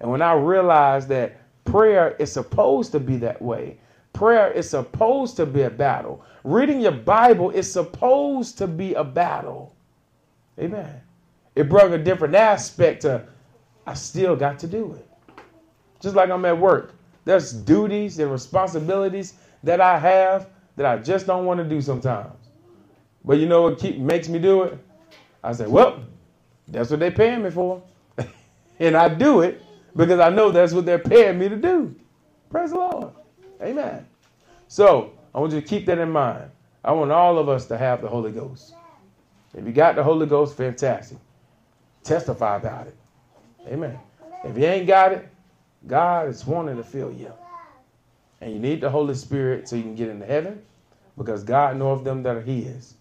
And 0.00 0.10
when 0.10 0.22
I 0.22 0.34
realized 0.34 1.08
that 1.08 1.40
prayer 1.64 2.16
is 2.18 2.30
supposed 2.30 2.92
to 2.92 3.00
be 3.00 3.16
that 3.18 3.40
way, 3.40 3.78
prayer 4.14 4.50
is 4.50 4.70
supposed 4.70 5.36
to 5.36 5.44
be 5.44 5.62
a 5.62 5.70
battle. 5.70 6.24
Reading 6.44 6.80
your 6.80 6.92
Bible 6.92 7.50
is 7.50 7.70
supposed 7.70 8.56
to 8.58 8.66
be 8.66 8.94
a 8.94 9.04
battle. 9.04 9.76
Amen. 10.58 11.00
It 11.54 11.68
brought 11.68 11.92
a 11.92 11.98
different 11.98 12.34
aspect 12.34 13.02
to, 13.02 13.26
I 13.86 13.94
still 13.94 14.36
got 14.36 14.58
to 14.60 14.66
do 14.66 14.94
it. 14.94 15.08
Just 16.00 16.16
like 16.16 16.30
I'm 16.30 16.44
at 16.46 16.58
work. 16.58 16.94
There's 17.24 17.52
duties 17.52 18.18
and 18.18 18.30
responsibilities 18.30 19.34
that 19.62 19.80
I 19.80 19.98
have 19.98 20.48
that 20.76 20.86
I 20.86 20.98
just 20.98 21.26
don't 21.26 21.44
want 21.44 21.58
to 21.58 21.64
do 21.64 21.80
sometimes. 21.80 22.32
But 23.24 23.38
you 23.38 23.46
know 23.46 23.62
what 23.62 23.78
keep, 23.78 23.98
makes 23.98 24.28
me 24.28 24.38
do 24.38 24.62
it? 24.62 24.78
I 25.42 25.52
say, 25.52 25.66
well, 25.66 26.02
that's 26.68 26.90
what 26.90 27.00
they're 27.00 27.10
paying 27.10 27.42
me 27.42 27.50
for. 27.50 27.82
and 28.78 28.96
I 28.96 29.08
do 29.08 29.40
it 29.40 29.62
because 29.96 30.20
I 30.20 30.30
know 30.30 30.50
that's 30.50 30.72
what 30.72 30.84
they're 30.86 30.98
paying 30.98 31.38
me 31.38 31.48
to 31.48 31.56
do. 31.56 31.94
Praise 32.50 32.70
the 32.70 32.76
Lord. 32.76 33.12
Amen. 33.64 34.06
So 34.68 35.12
I 35.34 35.40
want 35.40 35.52
you 35.54 35.60
to 35.62 35.66
keep 35.66 35.86
that 35.86 35.98
in 35.98 36.10
mind. 36.10 36.50
I 36.84 36.92
want 36.92 37.12
all 37.12 37.38
of 37.38 37.48
us 37.48 37.66
to 37.66 37.78
have 37.78 38.02
the 38.02 38.08
Holy 38.08 38.32
Ghost. 38.32 38.74
If 39.54 39.66
you 39.66 39.72
got 39.72 39.96
the 39.96 40.04
Holy 40.04 40.26
Ghost, 40.26 40.56
fantastic. 40.56 41.18
Testify 42.04 42.56
about 42.56 42.88
it. 42.88 42.96
Amen. 43.68 43.98
If 44.44 44.58
you 44.58 44.64
ain't 44.66 44.86
got 44.86 45.12
it, 45.12 45.28
God 45.86 46.28
is 46.28 46.46
wanting 46.46 46.76
to 46.78 46.84
fill 46.84 47.12
you. 47.12 47.32
And 48.40 48.52
you 48.52 48.60
need 48.60 48.80
the 48.82 48.90
Holy 48.90 49.14
Spirit 49.14 49.68
so 49.68 49.76
you 49.76 49.82
can 49.82 49.96
get 49.96 50.08
into 50.10 50.26
heaven 50.26 50.62
because 51.18 51.44
God 51.44 51.76
knows 51.78 52.04
them 52.04 52.22
that 52.24 52.36
are 52.36 52.42
His. 52.42 52.94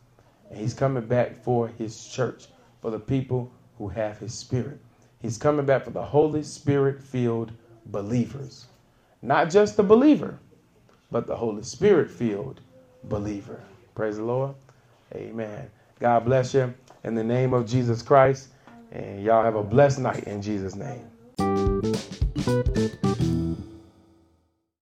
And 0.50 0.60
he's 0.60 0.74
coming 0.74 1.06
back 1.06 1.36
for 1.36 1.68
his 1.68 2.08
church, 2.08 2.48
for 2.82 2.92
the 2.92 3.00
people 3.00 3.52
who 3.78 3.90
have 3.90 4.20
his 4.20 4.34
spirit. 4.34 4.80
He's 5.22 5.38
coming 5.38 5.66
back 5.66 5.86
for 5.86 5.92
the 5.92 6.04
Holy 6.04 6.44
Spirit 6.44 7.02
filled 7.02 7.52
believers. 7.88 8.68
Not 9.22 9.50
just 9.52 9.78
the 9.78 9.84
believer, 9.84 10.40
but 11.14 11.28
the 11.28 11.36
Holy 11.36 11.62
Spirit 11.62 12.10
filled 12.10 12.60
believer. 13.04 13.62
Praise 13.94 14.18
the 14.18 14.24
Lord. 14.24 14.56
Amen. 15.14 15.70
God 16.00 16.26
bless 16.26 16.56
you 16.56 16.74
in 17.04 17.14
the 17.14 17.24
name 17.24 17.54
of 17.54 17.68
Jesus 17.68 18.02
Christ. 18.02 18.50
And 18.92 19.24
y'all 19.24 19.44
have 19.44 19.56
a 19.56 19.64
blessed 19.64 20.00
night 20.00 20.24
in 20.24 20.42
Jesus' 20.42 20.76
name. 20.76 21.08